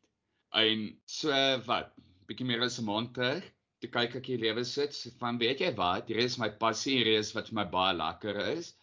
En 0.53 0.97
so 1.05 1.31
wat, 1.67 1.91
bietjie 2.27 2.47
meer 2.47 2.63
as 2.63 2.79
'n 2.79 2.85
maand 2.85 3.13
terug, 3.13 3.43
toe 3.81 3.89
kyk 3.89 4.15
ek 4.15 4.25
hier 4.25 4.39
lewe 4.39 4.63
sit 4.63 4.95
van 5.19 5.37
weet 5.37 5.59
jy 5.59 5.75
wat, 5.75 6.07
hier 6.07 6.23
is 6.23 6.39
my 6.39 6.49
passie, 6.49 7.03
hier 7.03 7.19
is 7.19 7.35
wat 7.35 7.49
vir 7.49 7.55
my 7.55 7.65
baie 7.65 7.93
lekker 7.93 8.39
is. 8.55 8.73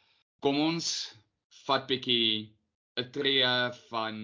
Kom 0.42 0.60
ons 0.60 1.16
vat 1.64 1.88
bietjie 1.88 2.52
'n 3.00 3.10
tree 3.12 3.44
van 3.88 4.22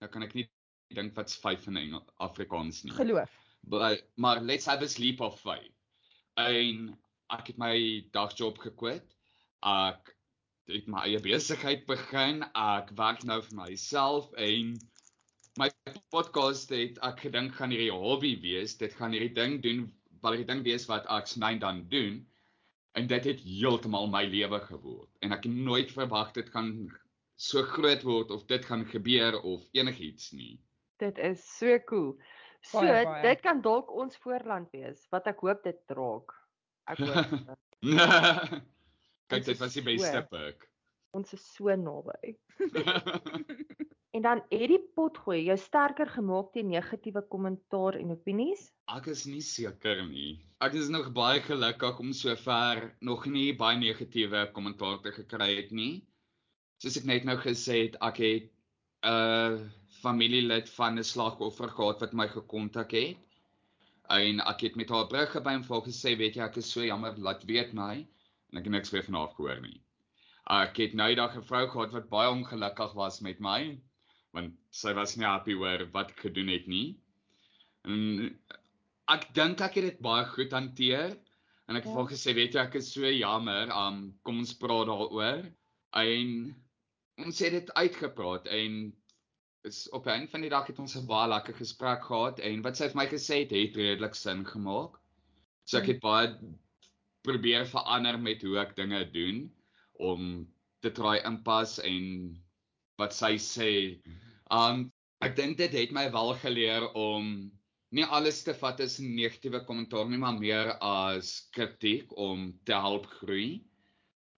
nou 0.00 0.10
kan 0.10 0.22
ek 0.26 0.34
nie 0.34 0.48
dink 0.94 1.14
wat's 1.16 1.36
5 1.36 1.66
in 1.70 1.76
Engels 1.80 2.08
Afrikaans 2.20 2.82
nie. 2.84 2.92
Geloof. 2.92 3.30
But, 3.62 4.04
maar 4.16 4.40
let's 4.40 4.66
have 4.66 4.82
a 4.82 4.88
sleep 4.88 5.20
of 5.20 5.38
faith. 5.40 5.72
En 6.40 6.98
ek 7.32 7.52
het 7.52 7.60
my 7.60 7.76
dagjob 8.12 8.58
gekwit. 8.58 9.14
Ek 9.62 10.14
het 10.72 10.88
my 10.90 11.04
eie 11.06 11.20
besigheid 11.22 11.86
begin. 11.86 12.42
Ek 12.58 12.90
werk 12.98 13.22
nou 13.28 13.40
vir 13.44 13.58
myself 13.60 14.32
en 14.40 14.74
my 15.60 15.68
podcast 16.14 16.72
het 16.72 16.98
ek 17.04 17.26
gedink 17.28 17.56
gaan 17.58 17.72
hierdie 17.74 17.92
hobby 17.92 18.34
wees. 18.42 18.76
Dit 18.80 18.96
gaan 18.98 19.14
hierdie 19.14 19.34
ding 19.36 19.60
doen, 19.64 19.86
wat 20.24 20.36
hierdie 20.36 20.50
ding 20.50 20.64
wees 20.66 20.88
wat 20.90 21.06
ek 21.12 21.30
snyn 21.30 21.60
dan 21.62 21.84
doen. 21.92 22.22
En 22.98 23.06
dit 23.08 23.30
het 23.30 23.40
heeltemal 23.46 24.10
my 24.12 24.24
lewe 24.28 24.60
geword. 24.66 25.08
En 25.24 25.32
ek 25.36 25.46
het 25.48 25.54
nooit 25.70 25.92
verwag 25.92 26.34
dit 26.36 26.48
gaan 26.52 26.74
so 27.42 27.64
groot 27.66 28.04
word 28.06 28.30
of 28.30 28.46
dit 28.50 28.64
gaan 28.68 28.84
gebeur 28.86 29.40
of 29.40 29.64
enigiets 29.74 30.30
nie. 30.36 30.60
Dit 31.02 31.18
is 31.18 31.42
so 31.58 31.78
cool. 31.90 32.14
So 32.62 32.84
baie, 32.84 33.04
baie. 33.04 33.22
dit 33.26 33.42
kan 33.42 33.62
dalk 33.64 33.90
ons 33.90 34.18
voorland 34.22 34.70
wees 34.76 35.02
wat 35.14 35.26
ek 35.30 35.42
hoop 35.42 35.64
dit 35.66 35.80
draak. 35.90 36.36
Ek 36.92 37.02
hoop. 37.02 37.56
Kyk 39.32 39.48
dit 39.48 39.58
was 39.58 39.78
die 39.78 39.86
beste 39.86 40.22
perk. 40.30 40.68
Ons 41.16 41.34
is 41.36 41.44
so 41.56 41.74
naby. 41.76 42.36
En 44.12 44.20
dan 44.20 44.42
het 44.52 44.68
die 44.68 44.80
potgooi 44.92 45.38
jou 45.46 45.54
sterker 45.56 46.10
gemaak 46.12 46.50
teen 46.52 46.68
negatiewe 46.68 47.22
kommentaar 47.32 47.96
en 47.96 48.10
opinies? 48.12 48.66
Ek 48.92 49.06
is 49.08 49.22
nie 49.24 49.40
seker 49.40 50.02
nie. 50.04 50.34
Ek 50.60 50.76
is 50.76 50.90
nog 50.92 51.08
baie 51.16 51.40
gelukkig 51.40 52.02
om 52.02 52.10
sover 52.12 52.90
nog 53.00 53.24
nie 53.24 53.54
baie 53.56 53.78
negatiewe 53.80 54.44
kommentaar 54.52 55.00
te 55.00 55.14
gekry 55.16 55.48
het 55.56 55.72
nie. 55.72 56.04
Soos 56.82 56.96
ek 56.98 57.04
net 57.06 57.26
nou 57.28 57.36
gesê 57.38 57.84
het, 57.84 57.98
ek 58.02 58.16
het 58.18 58.48
'n 59.06 59.10
uh, 59.10 59.58
familielid 60.02 60.70
van 60.78 60.98
'n 60.98 61.04
slagoffer 61.06 61.70
gehad 61.70 62.00
wat 62.02 62.16
my 62.20 62.26
gekontak 62.28 62.90
het. 62.98 63.18
En 64.10 64.40
ek 64.40 64.66
het 64.66 64.76
met 64.76 64.90
haar 64.90 65.06
brug 65.06 65.36
by 65.42 65.52
hom 65.54 65.64
volgens 65.64 66.00
gesê, 66.00 66.16
weet 66.18 66.34
jy, 66.36 66.42
ek 66.42 66.58
is 66.58 66.72
so 66.72 66.82
jammer, 66.82 67.14
laat 67.16 67.44
weet 67.46 67.72
my 67.72 67.94
en 68.50 68.58
ek 68.58 68.66
het 68.66 68.74
niks 68.74 68.90
weer 68.90 69.04
van 69.06 69.14
haar 69.20 69.30
gehoor 69.36 69.60
nie. 69.62 69.78
Ek 70.50 70.76
het 70.82 70.94
nou 70.98 71.08
eendag 71.08 71.36
'n 71.38 71.46
vrou 71.46 71.68
gehad 71.70 71.92
wat 71.92 72.10
baie 72.10 72.30
ongelukkig 72.30 72.98
was 72.98 73.20
met 73.20 73.40
my 73.40 73.78
want 74.32 74.54
sy 74.72 74.92
was 74.96 75.16
nie 75.16 75.28
happy 75.28 75.54
oor 75.54 75.86
wat 75.92 76.10
ek 76.10 76.24
gedoen 76.26 76.48
het 76.48 76.66
nie. 76.66 76.96
En 77.84 78.32
ek 79.12 79.28
dink 79.36 79.60
ek 79.60 79.74
het 79.78 79.88
dit 79.90 80.00
baie 80.00 80.24
goed 80.34 80.52
hanteer 80.56 81.14
en 81.68 81.76
ek 81.76 81.84
het 81.84 81.92
ja. 81.92 81.96
vir 81.98 82.10
gesê 82.10 82.34
weet 82.34 82.54
jy 82.56 82.60
ek 82.64 82.74
is 82.80 82.92
so 82.92 83.06
jammer, 83.06 83.70
um 83.70 84.14
kom 84.26 84.40
ons 84.42 84.54
praat 84.56 84.88
daaroor. 84.90 85.44
En 85.92 86.56
ons 87.20 87.38
het 87.44 87.52
dit 87.52 87.72
uitgepraat 87.72 88.46
en 88.46 88.92
is 89.68 89.88
op 89.90 90.06
'n 90.06 90.26
van 90.28 90.40
die 90.40 90.50
dag 90.50 90.66
het 90.66 90.78
ons 90.78 90.96
'n 90.96 91.06
baie 91.06 91.28
lekker 91.28 91.54
gesprek 91.54 92.04
gehad 92.04 92.38
en 92.40 92.62
wat 92.62 92.76
sy 92.76 92.88
vir 92.88 92.96
my 92.96 93.06
gesê 93.06 93.36
het 93.42 93.50
het 93.50 93.76
redelik 93.76 94.14
sin 94.14 94.44
gemaak. 94.44 94.98
So 95.64 95.78
ek 95.78 95.86
het 95.86 96.02
hmm. 96.02 96.08
baie 96.10 96.28
probeer 97.22 97.66
verander 97.66 98.18
met 98.18 98.42
hoe 98.42 98.58
ek 98.58 98.76
dinge 98.76 99.04
doen 99.12 99.52
om 99.92 100.48
te 100.82 100.90
try 100.90 101.20
inpas 101.24 101.78
en 101.78 102.34
wat 102.98 103.14
sy 103.14 103.36
sê. 103.38 104.02
Um 104.50 104.90
ek 105.22 105.36
dink 105.36 105.58
dit 105.58 105.72
het 105.72 105.92
my 105.92 106.10
wel 106.10 106.34
geleer 106.34 106.88
om 106.98 107.52
nie 107.92 108.04
alles 108.04 108.42
te 108.42 108.54
vat 108.54 108.80
as 108.80 108.98
negatiewe 108.98 109.64
kommentaar 109.68 110.08
nie, 110.08 110.18
maar 110.18 110.38
meer 110.38 110.72
as 110.80 111.48
kritiek 111.54 112.10
om 112.16 112.50
te 112.64 112.72
help 112.72 113.06
groei. 113.20 113.62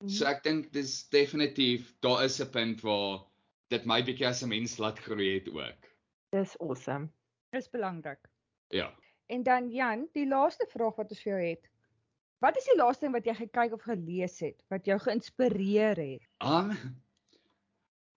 So 0.02 0.24
mhm. 0.24 0.32
ek 0.32 0.42
dink 0.42 0.72
dis 0.72 1.08
definitief 1.08 1.94
daar 2.00 2.24
is 2.24 2.40
'n 2.40 2.50
punt 2.50 2.80
waar 2.82 3.24
dit 3.70 3.86
my 3.86 4.02
bietjie 4.02 4.26
as 4.28 4.42
'n 4.42 4.48
mens 4.48 4.78
laat 4.78 4.98
groei 4.98 5.34
het 5.38 5.48
ook. 5.48 5.90
Dis 6.32 6.56
awesome. 6.60 7.08
Dis 7.52 7.70
belangrik. 7.70 8.20
Ja. 8.68 8.92
En 9.26 9.42
dan 9.42 9.70
Jan, 9.70 10.08
die 10.12 10.26
laaste 10.26 10.66
vraag 10.68 10.96
wat 10.96 11.10
ons 11.10 11.22
vir 11.22 11.32
jou 11.32 11.42
het. 11.48 11.70
Wat 12.40 12.56
is 12.56 12.64
die 12.64 12.76
laaste 12.76 13.06
ding 13.06 13.14
wat 13.14 13.24
jy 13.24 13.34
gekyk 13.34 13.72
of 13.72 13.82
gelees 13.82 14.40
het 14.40 14.60
wat 14.68 14.84
jou 14.84 14.98
geïnspireer 14.98 15.96
het? 15.96 16.28
Um 16.40 16.74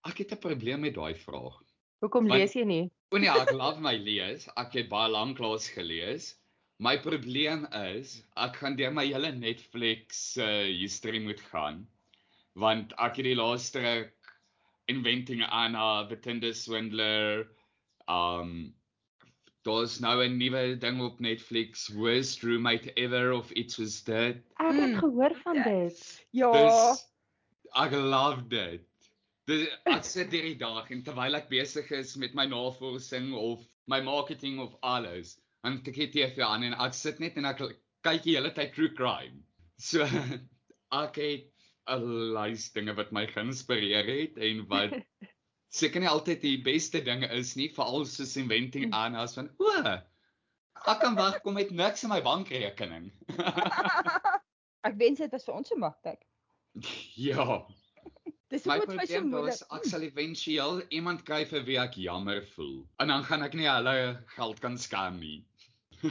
Ek 0.08 0.18
het 0.18 0.32
'n 0.32 0.38
probleem 0.38 0.80
met 0.80 0.94
daai 0.94 1.14
vraag. 1.14 1.62
Hoekom 2.00 2.28
lees 2.30 2.54
jy 2.54 2.64
nie? 2.64 2.90
O 3.10 3.18
nee, 3.18 3.28
ek 3.28 3.50
love 3.50 3.80
my 3.80 3.96
lees. 3.96 4.48
Ek 4.56 4.72
het 4.72 4.88
baie 4.88 5.10
lank 5.10 5.38
lank 5.38 5.68
gelees. 5.74 6.36
My 6.78 6.96
probleem 7.02 7.66
is 7.74 8.22
ek 8.38 8.60
gaan 8.62 8.76
deur 8.78 8.92
my 8.94 9.06
hele 9.06 9.32
Netflix 9.34 10.36
uh, 10.38 10.66
history 10.70 11.18
moet 11.18 11.40
gaan 11.50 11.86
want 12.58 12.94
ek 12.98 13.20
het 13.20 13.26
die 13.28 13.38
laaste 13.38 13.82
Inventing 14.88 15.42
Anna, 15.44 16.06
The 16.08 16.16
Tinder 16.16 16.54
Swindler, 16.56 17.46
um 18.08 18.74
daar's 19.68 19.98
nou 20.00 20.22
'n 20.24 20.38
nuwe 20.38 20.78
ding 20.80 21.00
op 21.04 21.20
Netflix, 21.20 21.88
Worst 21.92 22.42
Roommate 22.42 22.92
Ever 22.96 23.32
of 23.32 23.50
It 23.52 23.76
Was 23.78 24.02
Dead. 24.02 24.40
Ek 24.56 24.72
het 24.72 24.92
mm. 24.92 24.98
gehoor 24.98 25.34
van 25.42 25.62
dit. 25.62 26.26
Ja. 26.30 26.96
Ek 27.84 27.92
love 27.92 28.46
dit. 28.48 28.86
Dis 29.44 29.68
ek 29.84 30.04
sit 30.04 30.32
hierdie 30.32 30.56
dag 30.56 30.88
en 30.90 31.02
terwyl 31.02 31.36
ek 31.36 31.50
besig 31.52 31.90
is 31.90 32.16
met 32.16 32.34
my 32.34 32.46
navorsing 32.46 33.34
of 33.34 33.60
my 33.86 34.00
marketing 34.00 34.58
of 34.60 34.74
alles, 34.80 35.36
dan 35.64 35.80
kyk 35.84 35.98
ek 36.06 36.12
TV 36.14 36.42
aan 36.46 36.66
en 36.68 36.76
ek 36.86 36.96
sit 36.96 37.20
net 37.22 37.36
en 37.36 37.48
ek 37.50 37.62
kyk 38.06 38.24
die 38.24 38.36
hele 38.36 38.52
tyd 38.54 38.74
true 38.74 38.92
crime. 38.94 39.42
So 39.78 40.06
ek 41.04 41.18
het 41.22 41.48
'n 41.88 42.04
lys 42.36 42.68
dinge 42.74 42.94
wat 42.98 43.12
my 43.16 43.26
geïnspireer 43.26 44.06
het 44.08 44.38
en 44.38 44.64
wat 44.68 44.94
seker 45.80 46.00
nie 46.00 46.10
altyd 46.10 46.42
die 46.44 46.58
beste 46.64 47.00
dinge 47.04 47.28
is 47.36 47.54
nie, 47.56 47.68
veral 47.72 48.06
soos 48.08 48.36
inventing 48.40 48.92
aan 48.96 49.16
as 49.16 49.36
van 49.38 49.50
o, 49.58 49.72
ek 50.86 51.00
kan 51.02 51.16
wegkom 51.18 51.56
met 51.58 51.70
niks 51.70 52.04
in 52.04 52.12
my 52.12 52.20
bankrekening. 52.24 53.10
ek 54.88 54.96
wens 55.00 55.20
dit 55.24 55.32
was 55.32 55.44
vir 55.48 55.56
ons 55.58 55.68
so 55.68 55.80
maklik. 55.80 56.22
Ja. 57.18 57.64
Dis 58.48 58.64
hoe 58.64 58.78
dit 58.80 58.94
vir 58.96 59.06
so 59.10 59.24
moeilik. 59.28 59.60
Ek 59.76 59.86
sal 59.90 60.04
éventueel 60.06 60.78
iemand 60.96 61.24
kry 61.28 61.42
vir 61.50 61.64
wie 61.66 61.76
ek 61.80 61.98
jammer 62.00 62.40
voel. 62.54 62.80
En 63.02 63.12
dan 63.12 63.24
gaan 63.28 63.44
ek 63.44 63.56
nie 63.58 63.68
hulle 63.68 63.96
geld 64.36 64.60
kan 64.64 64.78
skam 64.80 65.18
nie. 65.20 65.42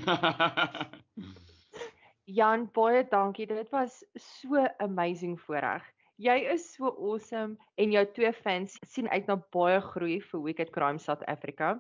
Jan, 2.38 2.68
baie 2.76 3.02
dankie. 3.10 3.48
Dit 3.50 3.72
was 3.74 4.04
so 4.22 4.68
amazing 4.84 5.38
voorreg. 5.48 5.86
Jy 6.22 6.38
is 6.54 6.66
so 6.76 6.90
awesome 6.92 7.58
en 7.78 7.94
jou 7.94 8.06
twee 8.14 8.34
fans 8.34 8.78
sien 8.86 9.10
uit 9.10 9.28
na 9.30 9.38
baie 9.54 9.82
groei 9.94 10.18
vir 10.30 10.44
Wicked 10.46 10.74
Crime 10.76 11.02
South 11.02 11.26
Africa. 11.30 11.76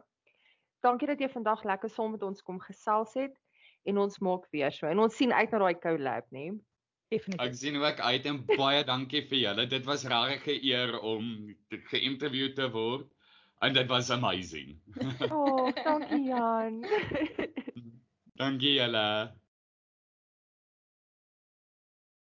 Dankie 0.85 1.09
dat 1.09 1.21
jy 1.21 1.29
vandag 1.33 1.65
lekker 1.65 1.89
saam 1.89 2.13
met 2.13 2.25
ons 2.25 2.41
kom 2.45 2.61
gesels 2.61 3.13
het 3.17 3.33
en 3.89 4.01
ons 4.01 4.21
maak 4.25 4.45
weer 4.53 4.73
so. 4.73 4.89
En 4.89 5.05
ons 5.05 5.13
sien 5.13 5.33
uit 5.33 5.53
na 5.53 5.61
daai 5.61 5.77
collab, 5.81 6.29
né? 6.33 6.51
Definitief. 7.09 7.45
Ek 7.45 7.55
sien 7.55 7.77
ook 7.79 7.99
uit 8.03 8.25
en 8.27 8.39
baie 8.49 8.83
dankie 8.87 9.21
vir 9.29 9.39
julle. 9.39 9.65
Dit 9.71 9.85
was 9.87 10.03
regtig 10.11 10.47
'n 10.57 10.65
eer 10.71 10.99
om 10.99 11.29
geïnterview 11.91 12.53
te 12.57 12.67
word 12.73 13.07
en 13.61 13.73
dit 13.73 13.87
was 13.87 14.09
amazing. 14.11 14.75
Oh, 15.31 15.71
dankie 15.83 16.23
Jan. 16.27 16.83
dankie 18.41 18.73
julle. 18.75 19.07